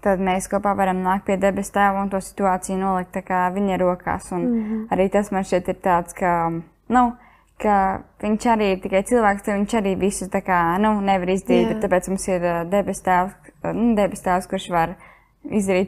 tad 0.00 0.20
mēs 0.20 0.48
kopā 0.50 0.76
varam 0.76 1.02
nākt 1.02 1.24
pie 1.26 1.36
debes 1.36 1.70
tēva 1.70 2.02
un 2.02 2.08
to 2.08 2.16
situāciju 2.16 2.78
nolikt 2.78 3.16
viņa 3.50 3.76
rokās. 3.76 4.32
Un 4.32 4.40
mm 4.40 4.64
-hmm. 4.64 4.88
arī 4.90 5.10
tas 5.10 5.30
man 5.30 5.42
šķiet 5.42 5.68
ir 5.68 5.76
tāds, 5.82 6.14
ka, 6.14 6.52
nu, 6.88 7.12
ka 7.58 8.00
viņš 8.22 8.46
arī 8.46 8.72
ir 8.72 8.80
tikai 8.80 9.02
cilvēks, 9.02 9.42
tad 9.42 9.54
viņš 9.54 9.74
arī 9.74 9.98
visu 9.98 10.24
kā, 10.24 10.78
nu, 10.78 11.00
nevar 11.00 11.28
izdarīt, 11.28 11.80
tāpēc 11.80 12.08
mums 12.08 12.28
ir 12.28 12.42
uh, 12.42 12.70
debes 12.70 13.02
tēvs, 13.02 13.32
uh, 13.64 13.72
nu, 13.72 13.94
debes 13.94 14.22
tēvs, 14.22 14.46
kurš 14.46 14.70
var 14.70 14.88
izdarīt 14.88 15.15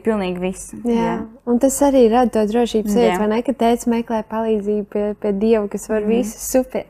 pilnīgi 0.05 0.41
visu. 0.43 0.79
Jā. 0.87 1.15
Un 1.49 1.59
tas 1.61 1.75
arī 1.85 2.05
rada 2.11 2.31
to 2.35 2.45
drošības 2.51 2.93
Jā. 2.93 2.95
sajūtu, 2.95 3.19
vai 3.21 3.27
ne? 3.31 3.39
Ka 3.45 3.55
tēvs 3.63 3.87
meklē 3.91 4.21
palīdzību 4.29 4.85
pie, 4.93 5.03
pie 5.19 5.33
Dieva, 5.41 5.65
kas 5.71 5.89
var 5.91 6.05
mm. 6.05 6.13
visu 6.13 6.39
super. 6.43 6.87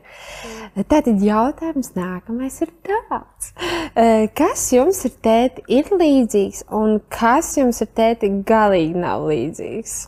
Tātad 0.90 1.24
jautājums 1.24 1.92
nākamais 1.96 2.60
ir 2.62 2.72
tāds. 2.86 3.50
Eh, 3.94 4.28
Kas 4.36 4.68
jums 4.74 5.02
ir 5.08 5.16
tēti 5.24 5.64
ir 5.80 5.90
līdzīgs 5.90 6.64
un 6.76 7.00
kas 7.12 7.56
jums 7.58 7.82
ir 7.82 7.90
tēti 7.96 8.30
galīgi 8.46 9.02
nav 9.02 9.26
līdzīgs? 9.30 9.98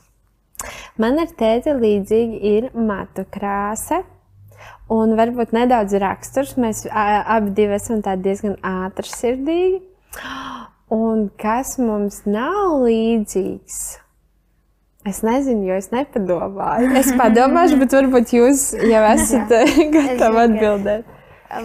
Man 1.03 1.19
ar 1.19 1.31
tēti 1.39 1.75
līdzīgi 1.75 2.43
ir 2.55 2.69
matu 2.79 3.27
krāsa. 3.35 4.03
Un 4.93 5.17
varbūt 5.17 5.55
nedaudz 5.57 5.95
raksturs. 6.03 6.55
Mēs 6.61 6.85
abi 6.93 7.67
esam 7.75 8.03
diezgan 8.05 8.59
ātrsirdīgi. 8.67 9.81
Un 10.93 11.27
kas 11.41 11.79
mums 11.81 12.23
nav 12.29 12.83
līdzīgs. 12.85 13.81
Es 15.09 15.19
nezinu, 15.27 15.65
jo 15.67 15.79
es 15.81 15.89
nepadomāju. 15.91 16.93
Es 17.01 17.11
padomāšu, 17.19 17.81
bet 17.81 17.97
varbūt 17.97 18.35
jūs 18.37 18.69
jau 18.77 19.03
esat 19.15 19.51
gatavi 19.97 20.45
atbildēt. 20.45 21.09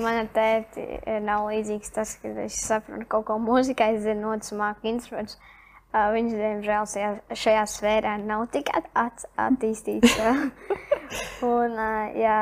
Manā 0.01 0.25
tēti 0.35 0.83
nav 1.23 1.45
līdzīgs 1.51 1.93
tas, 1.95 2.15
ka 2.19 2.31
es 2.43 2.57
saprotu 2.65 3.05
kaut 3.11 3.27
ko 3.29 3.37
mūzikā, 3.39 3.93
es 3.95 4.01
zinu, 4.07 4.33
notis 4.33 4.55
māku 4.57 4.89
instrumentus. 4.89 5.37
Uh, 5.95 6.09
viņš, 6.11 6.33
diemžēl, 6.35 6.87
šajā, 6.91 7.11
šajā 7.39 7.61
sfērā 7.71 8.17
nav 8.19 8.43
tik 8.51 8.67
at, 8.75 8.89
at, 8.99 9.23
attīstīts. 9.39 10.17
un, 11.47 11.77
uh, 11.77 12.17
jā, 12.19 12.39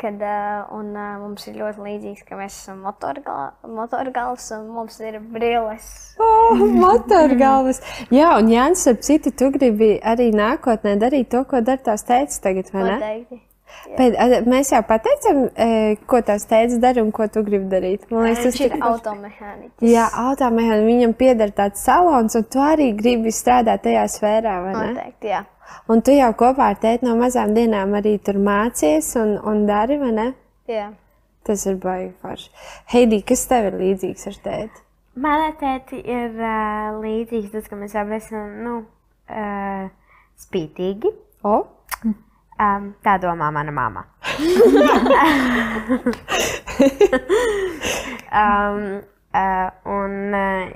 kad 0.00 0.22
uh, 0.24 0.70
un, 0.76 0.94
uh, 0.96 1.18
mums 1.20 1.44
ir 1.50 1.58
ļoti 1.60 1.84
līdzīgs, 1.84 2.24
ka 2.28 2.38
mēs 2.38 2.56
esam 2.62 2.80
motorgāls 2.84 4.48
un 4.56 4.70
mums 4.72 4.96
ir 5.04 5.20
brilles. 5.34 5.90
Oh, 6.20 6.64
motorgāls! 6.80 7.82
Jā, 8.14 8.32
un 8.38 8.48
Jānis, 8.52 8.86
ap 8.90 9.04
citu, 9.06 9.34
tu 9.36 9.52
gribi 9.54 9.92
arī 10.00 10.30
nākotnē 10.36 10.96
darīt 11.00 11.30
to, 11.34 11.44
ko 11.48 11.62
dar 11.64 11.82
tās 11.84 12.06
teicis 12.08 12.42
tagad, 12.44 12.72
vai 12.72 12.86
ne? 12.88 12.96
Noteikti. 12.96 13.44
Bet, 13.98 14.14
a, 14.18 14.40
mēs 14.48 14.70
jau 14.72 14.80
pateicām, 14.86 15.40
e, 15.54 15.68
ko 16.10 16.20
tās 16.26 16.44
teicis 16.50 16.78
dara 16.82 17.02
un 17.02 17.10
ko 17.14 17.26
tu 17.32 17.42
gribi 17.46 17.66
darīt. 17.72 18.04
Man 18.10 18.28
liekas, 18.28 18.44
tas 18.46 18.60
ir 18.60 18.74
tik- 18.74 18.84
automehāniķis. 18.86 19.86
Jā, 19.90 20.08
automehāniķis, 20.26 20.88
viņam 20.90 21.14
pieder 21.18 21.54
tāds 21.56 21.82
salons, 21.86 22.36
un 22.38 22.46
tu 22.50 22.62
arī 22.62 22.90
gribi 22.98 23.32
strādāt 23.34 23.82
tajā 23.86 24.04
sfērā, 24.14 24.56
vai 24.66 24.74
ne? 24.76 24.84
Noteikti, 24.92 25.32
jā. 25.34 25.44
Un 25.90 26.02
tu 26.06 26.14
jau 26.14 26.30
kopā 26.38 26.70
ar 26.72 26.78
tēti 26.82 27.06
no 27.06 27.16
mazām 27.18 27.54
dienām 27.54 27.94
arī 27.98 28.16
tur 28.22 28.38
mācies 28.42 29.12
un, 29.20 29.36
un 29.46 29.66
dari, 29.66 29.98
vai 30.02 30.12
ne? 30.14 30.28
jā. 30.70 30.90
Tas 31.46 31.62
ir 31.66 31.78
baigi 31.80 32.12
forši. 32.20 32.50
Heidi, 32.92 33.22
kas 33.26 33.46
tev 33.48 33.70
ir 33.70 33.76
līdzīgs 33.80 34.26
ar 34.28 34.34
tēti? 34.44 34.82
Manā 35.24 35.48
tēti 35.58 35.98
ir 36.04 36.34
uh, 36.36 36.98
līdzīgs 37.00 37.54
tas, 37.54 37.64
ka 37.66 37.78
mēs 37.80 37.94
abi 37.98 38.18
esam 38.18 38.50
nu, 38.62 38.74
uh, 39.32 39.88
spītīgi. 40.38 41.10
O, 41.48 41.54
Um, 42.60 42.90
tā 43.00 43.14
domā 43.16 43.48
mana 43.54 43.72
mamma. 43.72 44.02
um, 48.36 49.00
uh, 49.32 49.68
un 49.88 50.34
uh, 50.36 50.68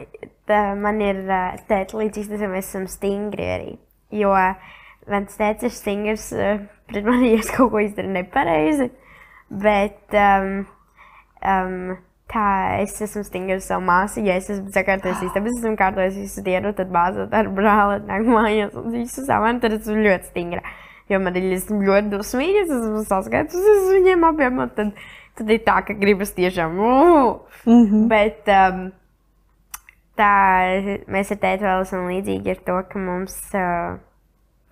tā, 0.48 0.60
man 0.80 1.02
ir 1.04 1.20
uh, 1.28 1.58
tas, 1.68 1.92
ka 1.92 2.48
mēs 2.48 2.70
esam 2.70 2.86
stingri 2.88 3.50
arī. 3.56 3.74
Jo 4.14 4.32
mans 5.10 5.36
tēvs 5.36 5.66
ir 5.68 5.74
stingrs 5.74 6.30
uh, 6.32 6.64
pret 6.88 7.04
mani, 7.04 7.34
ja 7.34 7.42
es 7.42 7.52
kaut 7.52 7.74
ko 7.74 7.82
izdaru 7.84 8.14
nepareizi. 8.14 8.88
Bet 9.52 10.16
um, 10.16 10.64
um, 11.44 11.98
tā 12.32 12.46
es 12.80 12.96
esmu 13.04 13.26
stingrs 13.28 13.68
savu 13.68 13.84
māsu. 13.84 14.24
Ja 14.24 14.38
es 14.40 14.48
esmu 14.48 14.72
sakārtojis 14.72 15.20
istabas, 15.28 15.52
es 15.52 15.60
esmu 15.60 15.76
kārtojis 15.80 16.16
visu 16.22 16.46
dienu, 16.46 16.72
tad 16.78 16.88
bāzot 16.94 17.36
ar 17.36 17.52
brāli 17.52 18.00
nāk 18.08 18.24
mājās 18.24 18.80
un 18.80 18.90
visu 18.94 19.26
savu, 19.28 19.52
tad 19.60 19.76
esmu 19.76 20.00
ļoti 20.00 20.32
stingra. 20.32 20.64
Jo 21.12 21.20
man 21.20 21.36
esmu 21.36 21.82
ļoti 21.84 22.12
dusmīga, 22.14 22.64
es 22.64 22.72
esmu 22.72 23.02
saskaitus 23.04 23.60
uz 23.60 23.88
viņiem 23.92 24.24
abiem, 24.24 24.62
tad, 24.76 24.94
tad 25.36 25.50
ir 25.52 25.60
tā, 25.66 25.78
ka 25.84 25.96
gribas 25.98 26.32
tiešām. 26.36 26.78
Uh! 26.80 27.58
Mm 27.66 27.84
-hmm. 27.84 28.06
Bet 28.08 28.48
um, 28.48 28.80
tā 30.16 30.32
mēs 31.10 31.32
ar 31.34 31.40
tēti 31.42 31.64
vēl 31.64 31.84
esam 31.84 32.08
līdzīgi 32.08 32.50
ar 32.50 32.64
to, 32.66 32.80
ka 32.88 32.98
mums 32.98 33.36
uh, 33.54 33.98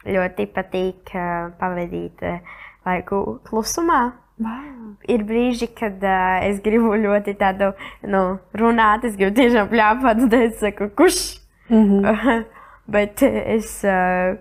ļoti 0.06 0.46
patīk 0.54 1.14
uh, 1.14 1.52
pavadīt 1.60 2.22
uh, 2.22 2.38
laiku 2.86 3.40
klusumā. 3.48 4.12
wow. 4.38 4.96
Ir 5.08 5.24
brīži, 5.24 5.68
kad 5.74 6.02
uh, 6.02 6.46
es 6.48 6.60
gribu 6.60 6.94
ļoti 6.96 7.34
tādu 7.38 7.72
nu, 8.02 8.38
runāt, 8.54 9.04
es 9.04 9.16
gribu 9.16 9.36
tiešām 9.36 9.68
plāpāt, 9.68 10.24
tad 10.24 10.34
es 10.40 10.58
saku, 10.60 10.88
kurš? 10.96 11.38
Mm 11.68 11.84
-hmm. 11.90 12.44
Bet 12.94 13.22
es, 13.22 13.84
uh, 13.84 14.38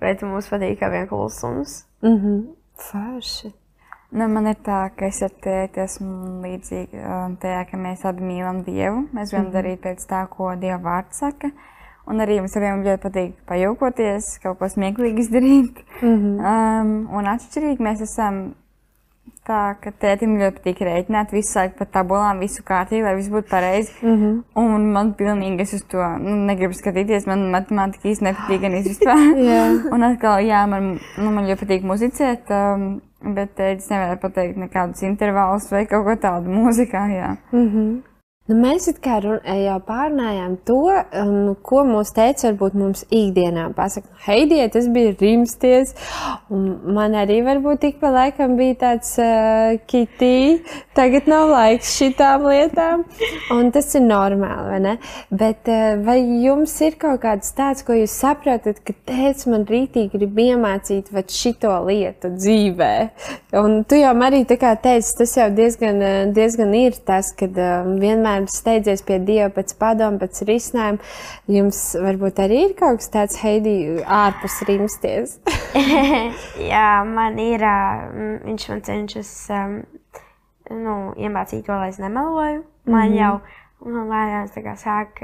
bet 0.00 0.22
mums 0.22 0.48
patīk 0.50 0.78
kā 0.80 0.90
vien 0.90 1.08
klusums. 1.08 1.84
Mm 2.02 2.16
-hmm. 2.16 2.44
Forši. 2.76 3.52
Nu, 4.10 4.26
man 4.28 4.46
ir 4.46 4.56
tā, 4.66 4.90
ka 4.96 5.06
es 5.06 5.22
ar 5.22 5.30
tēti 5.30 5.80
esmu 5.84 6.40
līdzīga 6.42 7.26
um, 7.26 7.36
tajā, 7.36 7.60
ka 7.70 7.76
mēs 7.76 8.04
abi 8.04 8.22
mīlam 8.26 8.64
Dievu. 8.64 9.04
Mēs 9.14 9.30
gribam 9.30 9.44
mm 9.44 9.50
-hmm. 9.50 9.54
darīt 9.54 9.80
pēc 9.84 10.06
tā, 10.10 10.26
ko 10.28 10.54
Dieva 10.56 10.78
vārds 10.78 11.18
saka. 11.18 11.50
Un 12.06 12.18
arī 12.18 12.40
mums 12.40 12.56
abiem 12.56 12.82
ļoti 12.82 13.02
patīk 13.02 13.32
pajokoties, 13.46 14.38
kaut 14.42 14.58
ko 14.58 14.68
smieklīgi 14.68 15.18
izdarīt. 15.18 15.84
Mm 16.02 16.16
-hmm. 16.16 16.40
um, 16.80 17.08
un 17.16 17.24
atšķirīgi 17.24 17.78
mēs 17.78 18.02
esam 18.02 18.54
tā, 19.50 19.60
ka 19.82 19.92
tētim 20.02 20.38
ļoti 20.40 20.60
patīk 20.60 20.82
rēķināt, 20.86 21.34
visu 21.34 21.58
laiku 21.58 21.78
pa 21.80 21.86
tabulām, 21.98 22.42
visu 22.44 22.64
kārtīgi, 22.66 23.04
lai 23.06 23.16
viss 23.18 23.32
būtu 23.32 23.50
pareizi. 23.50 23.92
Mm 24.02 24.16
-hmm. 24.16 24.40
Un 24.62 24.88
man 24.94 25.12
pilnīgi 25.18 25.66
es 25.66 25.74
uz 25.78 25.84
to 25.92 26.08
nu, 26.24 26.36
negribu 26.50 26.76
skatīties. 26.78 27.26
Man 27.26 27.48
matemātika 27.54 28.08
īsti 28.08 28.28
nepatīk, 28.28 28.60
gan 28.64 28.78
vispār. 28.78 29.24
Jā. 29.50 29.62
Un 29.92 30.02
atkal, 30.10 30.44
jā, 30.46 30.66
man, 30.66 30.98
nu, 31.18 31.30
man 31.30 31.48
ļoti 31.48 31.64
patīk 31.64 31.88
muzicēt, 31.92 32.50
um, 32.50 33.00
bet 33.34 33.60
es 33.60 33.90
nevaru 33.90 34.20
pateikt 34.20 34.56
nekādus 34.56 35.02
intervālus 35.02 35.70
vai 35.72 35.86
kaut 35.86 36.06
ko 36.06 36.16
tādu 36.28 36.50
mūzikā. 36.50 37.08
Jā. 37.16 37.34
Nu, 38.50 38.56
mēs 38.58 38.88
kā 38.98 39.20
run, 39.22 39.38
jau 39.46 39.76
pārnājām 39.86 40.56
to, 40.66 40.80
um, 40.90 41.52
ko 41.62 41.84
mūsu 41.86 42.16
teica, 42.16 42.48
varbūt 42.48 42.74
mums 42.74 43.04
ikdienā 43.06 43.68
pasaka, 43.76 44.08
nu, 44.10 44.16
Heidie, 44.24 44.64
tas 44.74 44.88
bija 44.90 45.12
rimsties, 45.20 45.92
un 46.50 46.64
man 46.96 47.14
arī 47.14 47.36
varbūt 47.46 47.86
ik 47.86 48.00
pa 48.00 48.10
laikam 48.10 48.56
bija 48.58 48.74
tāds 48.80 49.12
uh, 49.22 49.76
kitī, 49.86 50.64
tagad 50.98 51.28
nav 51.30 51.52
laiks 51.52 51.92
šitām 52.00 52.48
lietām, 52.50 53.04
un 53.54 53.70
tas 53.70 53.94
ir 53.94 54.02
normāli, 54.08 54.66
vai 54.72 54.80
ne? 54.88 54.96
Bet 55.30 55.70
uh, 55.70 55.94
vai 56.02 56.18
jums 56.42 56.74
ir 56.82 56.98
kaut 56.98 57.22
kāds 57.22 57.54
tāds, 57.54 57.86
ko 57.86 57.94
jūs 58.00 58.18
saprotat, 58.18 58.82
ka 58.82 58.96
tēvs 59.12 59.46
man 59.52 59.68
rītīgi 59.70 60.10
grib 60.16 60.42
iemācīt 60.48 61.14
šito 61.30 61.76
lietu 61.86 62.32
dzīvē? 62.34 62.92
Un 63.62 63.84
tu 63.86 64.02
jau 64.02 64.10
arī 64.26 64.42
tā 64.50 64.58
kā 64.58 64.74
teici, 64.74 65.14
tas 65.22 65.38
jau 65.38 65.48
diezgan, 65.54 66.02
diezgan 66.34 66.74
ir 66.82 66.98
tas, 67.06 67.30
kad 67.38 67.54
um, 67.54 67.94
vienmēr 68.02 68.39
steidzies 68.48 69.02
pie 69.02 69.18
Dieva 69.18 69.50
pēc 69.54 69.74
padomu, 69.80 70.18
pēc 70.22 70.42
risinājuma. 70.48 70.98
Jums 71.50 71.80
varbūt 72.00 72.40
arī 72.44 72.64
ir 72.68 72.74
kaut 72.78 73.00
kas 73.02 73.10
tāds, 73.12 73.40
Heidi, 73.42 73.74
ārpus 74.06 74.60
rimsties. 74.68 75.38
Jā, 76.72 77.02
man 77.04 77.38
ir. 77.42 77.64
Viņš 78.46 78.68
man 78.72 78.84
cenšas 78.86 79.32
um, 79.54 79.80
nu, 80.70 80.96
iemācīt 81.18 81.66
to, 81.66 81.74
lai 81.74 81.90
es 81.92 81.98
nemeloju. 82.02 82.64
Man 82.86 83.08
mm 83.08 83.12
-hmm. 83.12 83.18
jau 83.20 83.40
nu, 83.90 84.06
lēnās 84.08 84.54
tā 84.54 84.62
kā 84.64 84.76
sāk, 84.76 85.20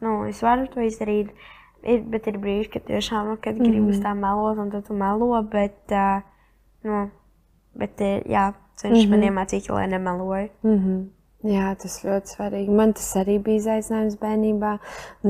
nu, 0.00 0.24
es 0.28 0.42
varu 0.42 0.66
to 0.66 0.80
izdarīt. 0.80 1.30
Ir, 1.82 2.00
bet 2.10 2.26
ir 2.26 2.38
brīži, 2.38 2.72
kad 2.72 2.84
tiešām 2.84 3.28
nu, 3.28 3.36
kad 3.40 3.58
gribas 3.58 4.00
tā 4.02 4.14
melot, 4.14 4.58
un 4.58 4.70
tad 4.70 4.86
tu 4.86 4.94
melo. 4.94 5.42
Bet, 5.42 5.78
uh, 5.90 6.22
nu, 6.82 7.10
bet 7.74 8.00
jā, 8.26 8.52
cenšas 8.76 9.06
mm 9.06 9.12
-hmm. 9.12 9.18
man 9.18 9.22
iemācīt, 9.22 9.70
lai 9.70 9.86
nemeloju. 9.86 10.48
Mm 10.62 10.78
-hmm. 10.78 11.17
Jā, 11.46 11.68
tas 11.78 12.00
ļoti 12.02 12.32
svarīgi. 12.32 12.72
Man 12.74 12.92
tas 12.98 13.12
arī 13.20 13.36
bija 13.38 13.60
izaicinājums 13.60 14.16
bērnībā. 14.18 14.72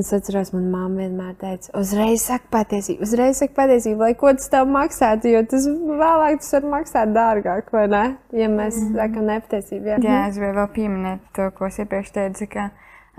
Es 0.01 0.09
atceros, 0.17 0.55
manā 0.55 0.71
mamma 0.73 1.03
vienmēr 1.03 1.35
teica, 1.37 1.73
uzreiz 1.77 2.23
saka 2.25 2.49
patiesību, 2.55 3.05
uzreiz 3.05 3.43
saka 3.43 3.53
patiesību, 3.59 4.01
lai 4.07 4.15
ko 4.17 4.31
tas 4.33 4.49
tev 4.49 4.71
maksātu, 4.73 5.29
jo 5.35 5.43
tas 5.53 5.67
vēlāk 5.69 6.39
tas 6.41 6.55
var 6.57 6.69
maksāt 6.73 7.13
dārgāk, 7.13 7.69
vai 7.77 7.83
ne? 7.93 8.05
Ja 8.33 8.49
mēs 8.49 8.79
mm 8.79 8.87
-hmm. 8.87 8.97
sakam 8.97 9.29
nepatiesību. 9.29 9.91
Jā, 9.91 9.99
jā, 10.01 10.21
es 10.29 10.39
gribēju 10.39 10.57
vēl 10.57 10.71
pieminēt 10.79 11.27
to, 11.37 11.51
ko 11.59 11.67
es 11.67 11.79
iepriekš 11.79 12.13
teicu, 12.17 12.47
ka 12.55 12.71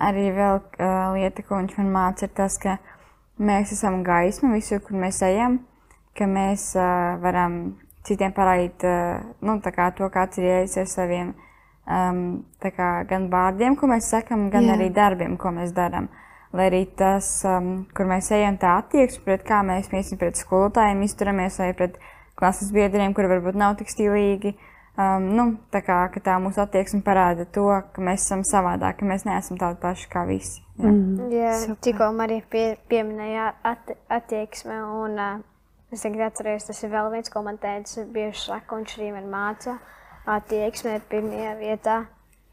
arī 0.10 0.26
vēl 0.34 0.58
uh, 0.58 1.14
lieta, 1.14 1.44
ko 1.44 1.60
viņš 1.62 1.78
man 1.78 1.92
māca, 1.94 2.26
ir 2.26 2.34
tas, 2.34 2.58
ka 2.58 2.78
mēs 3.38 3.72
esam 3.72 4.04
gaisma 4.04 4.50
visur, 4.54 4.80
kur 4.80 4.98
mēs 4.98 5.22
ejam, 5.22 5.60
ka 6.18 6.26
mēs 6.26 6.74
uh, 6.76 7.22
varam 7.22 7.78
citiem 8.04 8.34
parādīt 8.34 8.82
uh, 8.84 9.22
nu, 9.42 9.62
kā 9.62 9.92
to, 9.94 10.10
kāds 10.10 10.38
ir 10.38 10.44
ieicis 10.44 10.78
ar 10.78 10.86
saviem 10.86 11.34
um, 11.88 12.24
kā, 12.64 12.90
gan 13.10 13.30
vārdiem, 13.32 13.78
ko 13.80 13.90
mēs 13.92 14.10
sakām, 14.12 14.50
gan 14.54 14.68
Jā. 14.68 14.78
Arī 14.78 14.90
darbiem, 14.94 15.38
ko 15.38 15.54
mēs 15.56 15.74
darām. 15.76 16.10
Lai 16.54 16.66
arī 16.72 16.86
tas, 16.98 17.28
um, 17.46 17.86
kur 17.94 18.10
mēs 18.10 18.32
ejam, 18.34 18.58
tā 18.58 18.80
attieksme 18.82 19.22
pret 19.28 19.44
kā 19.46 19.62
mēs 19.66 19.92
piemēram 19.92 20.22
pret 20.22 20.40
skolotājiem 20.42 21.04
izturamies, 21.06 21.60
vai 21.62 21.74
pret 21.78 22.00
klases 22.40 22.72
biedriem, 22.74 23.14
kuri 23.14 23.30
varbūt 23.30 23.60
nav 23.60 23.78
tik 23.80 23.92
stilīgi. 23.92 24.56
Um, 25.00 25.30
nu, 25.38 25.46
tā 25.72 25.80
kā 25.86 26.00
tā 26.26 26.34
mūsu 26.44 26.60
attieksme 26.60 27.00
parāda 27.06 27.46
to, 27.56 27.68
ka 27.94 28.04
mēs 28.04 28.26
esam 28.26 28.42
savādāki, 28.44 29.00
ka 29.00 29.12
mēs 29.14 29.24
neesam 29.28 29.60
tādi 29.62 29.80
paši 29.80 30.10
kā 30.12 30.26
visi. 30.28 30.60
Jā. 30.80 30.90
Mm. 30.90 31.30
Jā, 31.32 31.54
tikko 31.86 32.10
Marija 32.18 32.44
pie, 32.52 32.66
pieminēja 32.92 33.54
at, 33.68 33.94
attieksme, 34.12 34.82
un 35.04 35.16
uh, 35.16 35.38
es 35.94 36.04
tagad 36.04 36.26
atceros, 36.28 36.68
tas 36.68 36.84
ir 36.84 36.92
vēl 36.92 37.14
viens, 37.14 37.32
ko 37.32 37.46
man 37.46 37.62
teica, 37.62 38.04
bieži 38.12 38.50
saka, 38.50 38.76
un 38.76 38.84
viņš 38.84 38.98
arī 39.00 39.14
man 39.16 39.32
māca, 39.32 39.78
attieksme 40.36 40.96
ir 40.98 41.06
pirmajā 41.12 41.56
vietā, 41.60 41.98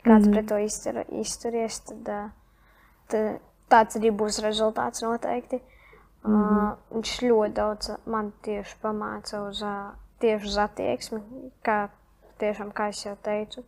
kāds 0.05 0.27
mm 0.27 0.35
pret 0.35 0.49
to 0.51 0.59
iztur, 0.63 1.01
izturies, 1.21 1.81
tad, 1.89 2.11
tad 3.13 3.41
tāds 3.73 3.99
arī 3.99 4.13
būs 4.15 4.41
rezultāts 4.45 5.03
noteikti. 5.03 5.61
Mm 6.27 6.35
-hmm. 6.35 6.73
uh, 6.73 6.77
viņš 6.95 7.23
ļoti 7.23 7.53
daudz 7.55 7.91
man 8.07 8.33
tieši 8.43 8.77
pamāca 8.83 9.49
uz, 9.49 9.63
uh, 9.63 9.95
tieši 10.19 10.47
uz 10.47 10.59
attieksmi, 10.59 11.21
kā, 11.63 11.89
tiešām, 12.39 12.73
kā 12.73 12.89
es 12.89 13.07
jau 13.07 13.17
teicu, 13.23 13.65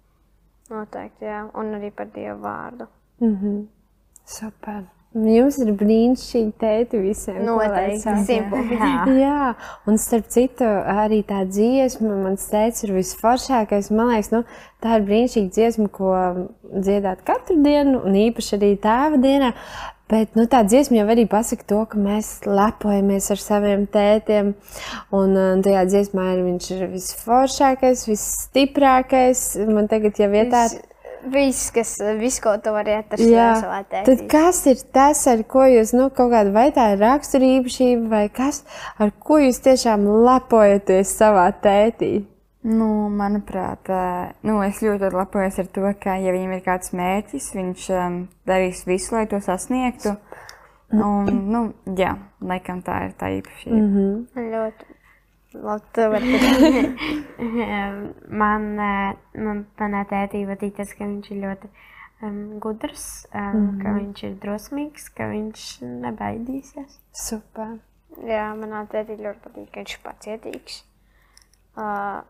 noteikti, 0.70 1.24
jā, 1.24 1.50
un 1.54 1.74
arī 1.74 1.90
par 1.90 2.06
Dievu 2.14 2.40
vārdu. 2.42 2.86
Mm 3.20 3.36
-hmm. 3.36 3.66
Super. 4.24 4.97
Jums 5.18 5.58
ir 5.62 5.72
brīnišķīgi 5.78 6.52
tēti 6.60 7.00
visiem. 7.02 7.40
Noteikti. 7.46 8.14
Simtprocentīgi. 8.28 9.16
Jā, 9.22 9.52
un 9.88 9.98
starp 10.00 10.30
citu, 10.32 10.68
arī 10.92 11.20
tā 11.26 11.42
dziesma, 11.48 12.14
mans 12.26 12.46
teicis, 12.52 12.86
ir 12.86 12.94
visforšākais. 12.98 13.90
Man 13.94 14.12
liekas, 14.12 14.32
nu, 14.34 14.42
tā 14.84 14.98
ir 14.98 15.06
brīnišķīga 15.08 15.54
dziesma, 15.56 15.90
ko 15.92 16.14
dziedāt 16.70 17.24
katru 17.26 17.58
dienu, 17.64 18.02
un 18.06 18.18
īpaši 18.28 18.58
arī 18.58 18.74
tēva 18.82 19.20
dienā. 19.22 19.54
Bet 20.08 20.38
nu, 20.38 20.46
tā 20.48 20.62
dziesma 20.64 21.02
jau 21.02 21.08
arī 21.12 21.26
pasaka 21.28 21.66
to, 21.68 21.82
ka 21.90 21.98
mēs 22.00 22.30
lepojamies 22.48 23.26
ar 23.34 23.40
saviem 23.42 23.84
tētiem. 23.92 24.54
Un, 25.12 25.34
un 25.36 25.64
tajā 25.64 25.82
dziesmā 25.90 26.30
ir 26.32 26.44
viņš 26.46 26.68
ir 26.76 26.86
visforšākais, 26.94 28.06
visstiprākais. 28.08 29.42
Man 29.68 29.90
tagad 29.90 30.20
jau 30.22 30.30
vietā 30.32 30.64
ir. 30.70 30.78
Viss, 31.26 31.70
kas, 31.74 31.96
viss, 32.18 32.40
ko 32.40 32.54
tu 32.62 32.70
vari 32.70 32.94
atrast 32.94 33.24
Jā, 33.26 33.50
savā 33.58 33.82
tad 33.88 34.06
tētī. 34.06 34.28
kas 34.30 34.60
ir 34.70 34.82
tas, 34.94 35.26
ar 35.26 35.42
ko 35.50 35.64
jūs, 35.66 35.92
nu, 35.96 36.08
kaut 36.14 36.30
kāda 36.32 36.52
vai 36.54 36.68
tā 36.72 36.92
ir 36.94 37.02
raksturība, 37.02 38.08
vai 38.08 38.28
kas, 38.28 38.62
ar 38.98 39.10
ko 39.10 39.38
jūs 39.42 39.58
tiešām 39.64 40.06
lepojaties 40.26 41.14
savā 41.18 41.48
tētī? 41.62 42.26
Nu, 42.68 43.08
manuprāt, 43.14 43.86
ā, 43.88 44.34
nu, 44.42 44.58
es 44.66 44.82
ļoti 44.82 45.12
lepojos 45.14 45.58
ar 45.62 45.68
to, 45.72 45.86
ka, 46.02 46.18
ja 46.18 46.34
viņam 46.34 46.56
ir 46.56 46.62
kāds 46.64 46.92
mērķis, 46.92 47.52
viņš 47.54 47.88
um, 47.94 48.20
darīs 48.46 48.84
visu, 48.86 49.14
lai 49.14 49.26
to 49.30 49.40
sasniegtu. 49.40 50.16
Un, 50.92 51.28
nu, 51.52 51.60
jā, 51.98 52.14
laikam 52.40 52.80
tā 52.82 53.02
ir 53.08 53.16
tā 53.20 53.28
īpašība. 53.38 53.76
Mm 53.76 53.88
-hmm. 53.94 54.52
Ļoti. 54.52 54.97
Labi, 55.54 56.02
man, 58.40 58.64
eh, 58.84 59.12
man 59.40 59.62
manā 59.80 60.02
tētī 60.10 60.42
patīk 60.44 60.74
tas, 60.76 60.92
ka 60.92 61.06
viņš 61.08 61.30
ir 61.32 61.38
ļoti 61.40 61.70
um, 62.20 62.58
gudrs, 62.60 63.26
um, 63.32 63.40
mm 63.40 63.54
-hmm. 63.54 63.78
ka 63.82 63.94
viņš 63.96 64.24
ir 64.28 64.34
drosmīgs, 64.42 65.08
ka 65.16 65.28
viņš 65.32 65.62
nebaidīsies. 66.04 66.98
Super. 67.12 67.78
Jā, 68.28 68.52
manā 68.60 68.84
tētī 68.92 69.16
ļoti 69.16 69.40
patīk, 69.46 69.70
ka 69.72 69.80
viņš 69.80 69.94
ir 69.96 70.02
pacietīgs. 70.04 70.82
Uh, 71.78 72.20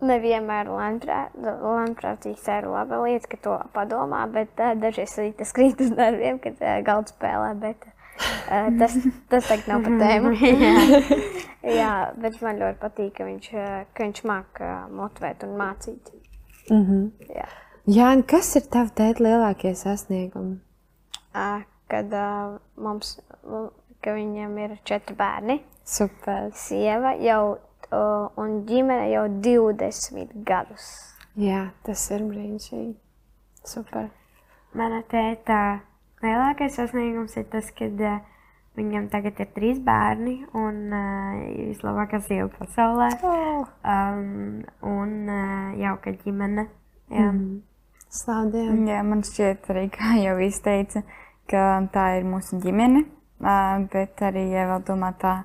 nevienmēr 0.00 0.68
lēmprātīgs 0.70 2.48
ir 2.48 2.68
laba 2.68 3.02
lieta, 3.04 3.28
ka 3.28 3.36
to 3.36 3.58
padomā, 3.74 4.24
bet 4.32 4.48
uh, 4.56 4.72
dažreiz 4.72 5.18
arī 5.18 5.34
tas 5.36 5.52
krīt 5.52 5.80
uz 5.84 5.90
nerviem, 5.90 6.38
kad 6.38 6.56
uh, 6.62 6.80
galda 6.86 7.12
spēlē. 7.12 7.54
Bet, 7.60 7.84
uh, 7.84 7.93
tas, 8.78 8.96
tas 9.28 9.48
tagad 9.48 9.68
nav 9.68 9.84
par 9.86 9.98
tēmu. 10.00 10.32
Jā, 11.80 11.92
bet 12.20 12.40
man 12.44 12.60
ļoti 12.60 12.80
patīk, 12.82 13.12
ka 13.18 13.28
viņš, 13.28 13.50
uh, 13.56 13.76
ka 13.94 14.06
viņš 14.06 14.24
māca 14.28 14.72
motivēt 14.92 15.44
un 15.46 15.54
mācīt. 15.60 16.12
Mm 16.70 16.82
-hmm. 16.86 17.34
Jā. 17.36 17.46
Jā, 17.84 18.10
un 18.16 18.22
kas 18.22 18.54
ir 18.56 18.68
tavi 18.72 18.90
tēti 18.96 19.24
lielākie 19.26 19.74
sasniegumi? 19.76 20.58
Uh, 21.34 21.64
kad 21.88 22.12
uh, 22.12 22.58
mums, 22.76 23.18
uh, 23.44 23.68
ka 24.00 24.14
viņam 24.16 24.58
ir 24.58 24.76
četri 24.84 25.16
bērni, 25.16 25.58
Super. 25.84 26.50
sieva 26.54 27.12
jau 27.20 27.56
uh, 27.92 28.30
un 28.36 28.62
ģimene 28.68 29.10
jau 29.10 29.26
20 29.28 30.32
gadus. 30.48 30.86
Jā, 31.36 31.70
tas 31.82 32.10
ir 32.10 32.22
brīnišķīgi. 32.22 32.94
Super. 33.64 34.08
Mana 34.74 35.02
tēta 35.10 35.80
lielākais 36.24 36.78
sasniegums 36.78 37.36
ir 37.36 37.44
tas, 37.52 37.68
ka 37.76 37.88
uh, 37.90 38.22
viņam 38.78 39.10
tagad 39.12 39.38
ir 39.44 39.50
trīs 39.54 39.78
bērni 39.84 40.40
un 40.56 40.80
uh, 40.90 41.44
vislabākā 41.70 42.20
sieva 42.24 42.48
pasaulē. 42.56 43.10
Oh. 43.22 43.68
Um, 43.84 44.64
un 44.82 45.14
uh, 45.28 45.70
jauka 45.80 46.16
ģimene. 46.24 46.66
Jā. 47.12 47.30
Mm. 47.30 47.62
Slaudiem. 48.14 48.84
Jā, 48.86 49.00
man 49.02 49.24
šķiet 49.26 49.66
arī, 49.72 49.88
kā 49.90 50.14
jau 50.22 50.36
izteica, 50.44 51.02
ka 51.50 51.62
tā 51.94 52.04
ir 52.20 52.28
mūsu 52.28 52.60
ģimene, 52.62 53.02
bet 53.90 54.22
arī, 54.22 54.44
ja 54.54 54.68
vēl 54.70 54.84
domā 54.86 55.10
tā 55.18 55.40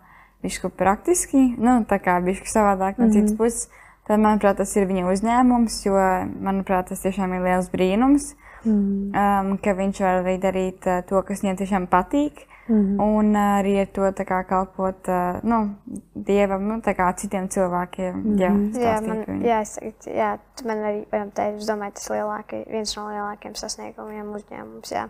bišku 0.45 0.69
praktiski, 0.77 1.55
nu, 1.57 1.79
tā 1.89 1.97
kā 2.03 2.19
bišku 2.23 2.45
savādāk 2.45 2.99
no 2.99 3.07
mm 3.07 3.09
-hmm. 3.09 3.13
citas 3.15 3.37
puses, 3.37 3.69
tad, 4.07 4.19
manuprāt, 4.19 4.57
tas 4.57 4.75
ir 4.75 4.85
viņa 4.87 5.07
uzņēmums, 5.13 5.85
jo, 5.85 5.97
manuprāt, 6.45 6.89
tas 6.89 7.01
tiešām 7.01 7.33
ir 7.33 7.41
liels 7.41 7.71
brīnums, 7.73 8.35
mm 8.63 8.71
-hmm. 8.71 9.51
um, 9.51 9.57
ka 9.57 9.73
viņš 9.73 9.99
var 9.99 10.23
arī 10.23 10.37
darīt 10.39 10.87
uh, 10.87 11.03
to, 11.09 11.21
kas 11.21 11.43
viņam 11.43 11.57
tiešām 11.57 11.87
patīk, 11.87 12.47
mm 12.67 12.75
-hmm. 12.75 13.03
un 13.03 13.35
uh, 13.35 13.59
arī 13.59 13.81
ar 13.81 13.87
to 13.87 14.23
kā 14.23 14.43
kalpot, 14.43 15.07
uh, 15.07 15.43
nu, 15.43 15.75
Dievam, 16.15 16.67
nu, 16.67 16.81
kā 16.81 17.13
citiem 17.15 17.49
cilvēkiem, 17.49 18.15
mm 18.15 18.35
-hmm. 18.35 18.39
jā, 18.39 18.81
Jā, 18.81 19.07
man, 19.07 19.23
viņu. 19.27 19.45
jā, 19.45 19.61
es, 19.61 19.79
jā, 20.05 20.37
man 20.65 20.77
arī 20.77 21.05
varam 21.11 21.31
teikt, 21.31 21.57
es 21.57 21.67
domāju, 21.67 21.91
tas 21.91 22.09
lielākai, 22.09 22.65
viens 22.71 22.97
no 22.97 23.07
lielākajiem 23.07 23.55
sasniegumiem 23.55 24.27
uzņēmums, 24.27 24.91
jā. 24.91 25.09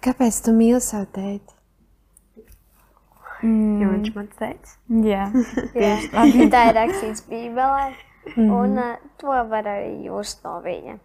Kāpēc 0.00 0.44
tu 0.44 0.52
mīli 0.52 0.80
savu 0.80 1.06
tēti? 1.12 1.60
Jo 3.42 3.90
viņš 3.94 4.14
man 4.14 4.26
teica. 4.38 4.74
Jā. 5.12 5.30
jā. 5.74 5.94
Tā 6.52 6.64
ir 6.68 6.74
rakstīts 6.76 7.24
Bībelē, 7.28 7.86
un 8.36 8.76
uh, 8.76 8.98
to 9.20 9.32
var 9.48 9.64
arī 9.64 10.04
just 10.04 10.44
no 10.44 10.58
viņa. 10.64 10.98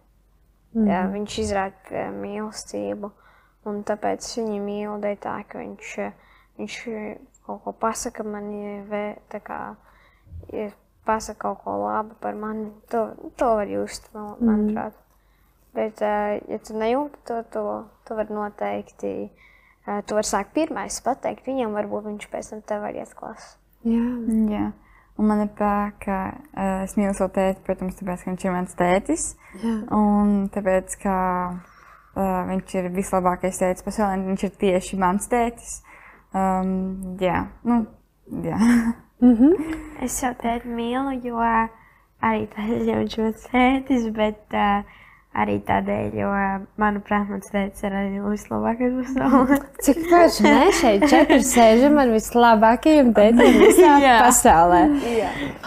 Jā, 0.84 1.06
viņš 1.08 1.38
izrāda 1.40 1.92
uh, 1.92 2.10
mīlestību, 2.12 3.08
un 3.70 3.80
tāpēc 3.88 4.26
viņu 4.36 4.58
mīlu 4.60 4.98
dēļ 5.00 5.16
tā, 5.24 5.38
ka 5.48 5.62
viņš, 5.62 5.92
uh, 6.04 6.12
viņš 6.60 6.76
uh, 6.92 7.06
kaut 7.46 7.62
ko 7.64 7.72
pasaka 7.72 8.26
man, 8.26 8.50
tā 9.32 9.40
kā, 9.40 9.60
pasaka 11.06 11.38
kaut 11.46 11.62
ko 11.64 11.76
labu 11.84 12.16
par 12.20 12.34
mani, 12.34 12.68
to, 12.90 13.06
to 13.38 13.50
var 13.60 13.70
just, 13.70 14.10
man- 14.14 14.36
manuprāt. 14.40 14.92
Bet, 15.76 16.00
ja 16.00 16.58
tu 16.64 16.72
nejūti 16.72 17.18
to, 17.28 17.42
to, 17.52 17.62
to 18.08 18.14
var 18.16 18.30
noteikti, 18.32 19.30
tu 20.08 20.16
vari 20.16 20.26
sākt 20.26 20.54
pirmais 20.56 20.96
pateikt 21.04 21.46
viņam, 21.46 21.74
varbūt 21.76 22.06
viņš 22.08 22.28
pēc 22.32 22.48
tam 22.50 22.62
tev 22.64 22.80
var 22.86 22.96
iesklās. 22.96 23.56
Jā. 23.84 24.06
Jā. 24.50 24.70
Un 25.16 25.30
man 25.30 25.40
ir 25.46 25.52
tā, 25.56 25.92
ka 26.02 26.18
uh, 26.34 26.82
es 26.84 26.92
mīlu 26.98 27.14
savu 27.16 27.32
tēti, 27.38 27.62
protams, 27.64 27.96
tāpēc, 27.96 28.22
ka 28.22 28.30
viņš 28.30 28.44
ir 28.44 28.52
mans 28.52 28.76
tētis. 28.76 29.24
Jā. 29.62 29.76
Un 29.96 30.34
tāpēc, 30.52 30.96
ka 31.00 31.16
uh, 31.56 32.42
viņš 32.50 32.74
ir 32.80 32.90
vislabākais 32.96 33.62
tētis 33.62 33.86
pasaulē, 33.86 34.20
viņš 34.26 34.44
ir 34.48 34.54
tieši 34.60 35.00
mans 35.00 35.30
tētis. 35.32 35.78
Um, 36.36 37.16
jā, 37.22 37.46
nu, 37.68 37.84
jā. 38.44 38.60
Es 40.04 40.18
jau 40.20 40.34
tēti 40.36 40.68
mīlu, 40.68 41.14
jo 41.24 41.40
arī 41.40 42.42
viņš 42.52 43.14
ir 43.16 43.22
mans 43.22 43.46
tētis, 43.48 44.10
bet 44.12 44.52
uh, 44.52 44.98
arī 45.36 45.56
tādēļ, 45.66 46.14
jo, 46.16 46.30
manuprāt, 46.80 47.28
mans 47.28 47.50
tētis 47.52 47.84
ir 47.84 47.96
arī 47.96 48.22
vislabākais 48.24 48.94
pasaulē. 49.00 49.58
Cik 49.84 50.00
forši 50.10 50.46
mēs 50.46 50.80
šeit 50.80 51.06
četri 51.12 51.40
sēžam 51.44 52.00
ar 52.00 52.12
vislabākajiem 52.14 53.12
tētiem 53.16 53.58
visā 53.64 53.92
Jā. 54.02 54.16
pasaulē. 54.24 54.82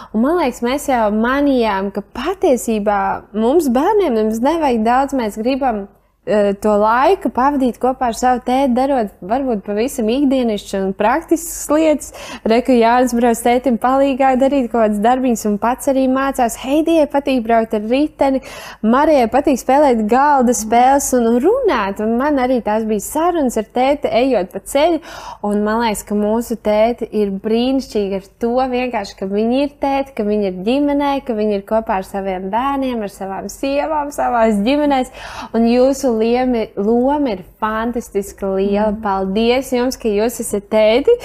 Un 0.10 0.26
man 0.26 0.42
liekas, 0.42 0.64
mēs 0.66 0.90
jau 0.90 1.06
manījām, 1.16 1.94
ka 1.96 2.04
patiesībā 2.18 3.00
mums 3.38 3.70
bērniem 3.76 4.18
nemaz 4.18 4.42
nevajag 4.44 4.84
daudz. 4.88 5.18
Mēs 5.20 5.38
gribam 5.42 5.86
to 6.28 6.74
laiku 6.78 7.32
pavadīt 7.34 7.80
kopā 7.82 8.10
ar 8.12 8.18
savu 8.18 8.42
tēti, 8.46 8.74
darot 8.76 9.14
varbūt 9.26 9.64
pavisam 9.66 10.10
ikdienišķas 10.12 10.76
un 10.78 10.92
praktiskas 10.98 11.70
lietas. 11.72 12.12
Reku 12.50 12.76
Jānis 12.76 13.16
brauc 13.18 13.40
tētim 13.42 13.80
palīgā 13.82 14.34
darīt 14.40 14.68
kaut 14.70 14.84
kādas 14.84 15.00
darbiņas 15.04 15.46
un 15.50 15.58
pats 15.62 15.90
arī 15.90 16.06
mācās. 16.12 16.58
Heidijai 16.62 17.08
patīk 17.10 17.42
braukt 17.46 17.74
ar 17.78 17.88
riteni, 17.90 18.44
Marijai 18.86 19.30
patīk 19.32 19.62
spēlēt 19.62 20.04
galda 20.12 20.54
spēles 20.58 21.08
un 21.18 21.40
runāt. 21.42 22.04
Un 22.04 22.18
man 22.20 22.38
arī 22.44 22.60
tās 22.66 22.86
bija 22.90 23.06
sarunas 23.06 23.58
ar 23.60 23.70
tēti, 23.80 24.12
ejot 24.22 24.54
pa 24.54 24.62
ceļu. 24.74 25.02
Un 25.50 25.64
man 25.66 25.82
liekas, 25.86 26.06
ka 26.06 26.20
mūsu 26.20 26.60
tēti 26.62 27.10
ir 27.16 27.34
brīnišķīgi 27.42 28.20
ar 28.20 28.30
to 28.44 28.54
vienkārši, 28.76 29.18
ka 29.24 29.30
viņi 29.32 29.64
ir 29.64 29.74
tēti, 29.82 30.16
ka 30.20 30.28
viņi 30.28 30.52
ir 30.52 30.62
ģimenē, 30.68 31.16
ka 31.26 31.38
viņi 31.40 31.58
ir 31.58 31.66
kopā 31.70 32.04
ar 32.04 32.08
saviem 32.08 32.52
bērniem, 32.54 33.02
ar 33.02 33.14
savām 33.14 33.50
sievām, 33.52 34.14
savās 34.14 34.60
ģimenēs. 34.68 35.14
Un 35.58 35.68
jūsu 35.70 36.09
liemi, 36.17 36.67
loma 36.78 37.36
ir 37.36 37.43
fantastiski 37.62 38.54
liela. 38.58 38.91
Mm. 38.91 39.02
Paldies 39.06 39.74
jums, 39.76 40.00
ka 40.00 40.12
jūs 40.12 40.39
esat 40.43 40.69
tēti 40.74 41.15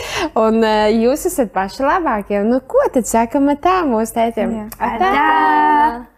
un 0.41 0.63
uh, 0.63 0.89
jūs 0.93 1.29
esat 1.31 1.53
paši 1.55 1.87
labākie. 1.87 2.41
Nu, 2.47 2.63
ko 2.65 2.87
tad 2.95 3.09
sakam 3.11 3.53
tā 3.61 3.81
mūsu 3.89 4.19
tētiem? 4.19 4.59
Jā. 4.63 4.67
Atā! 4.91 6.14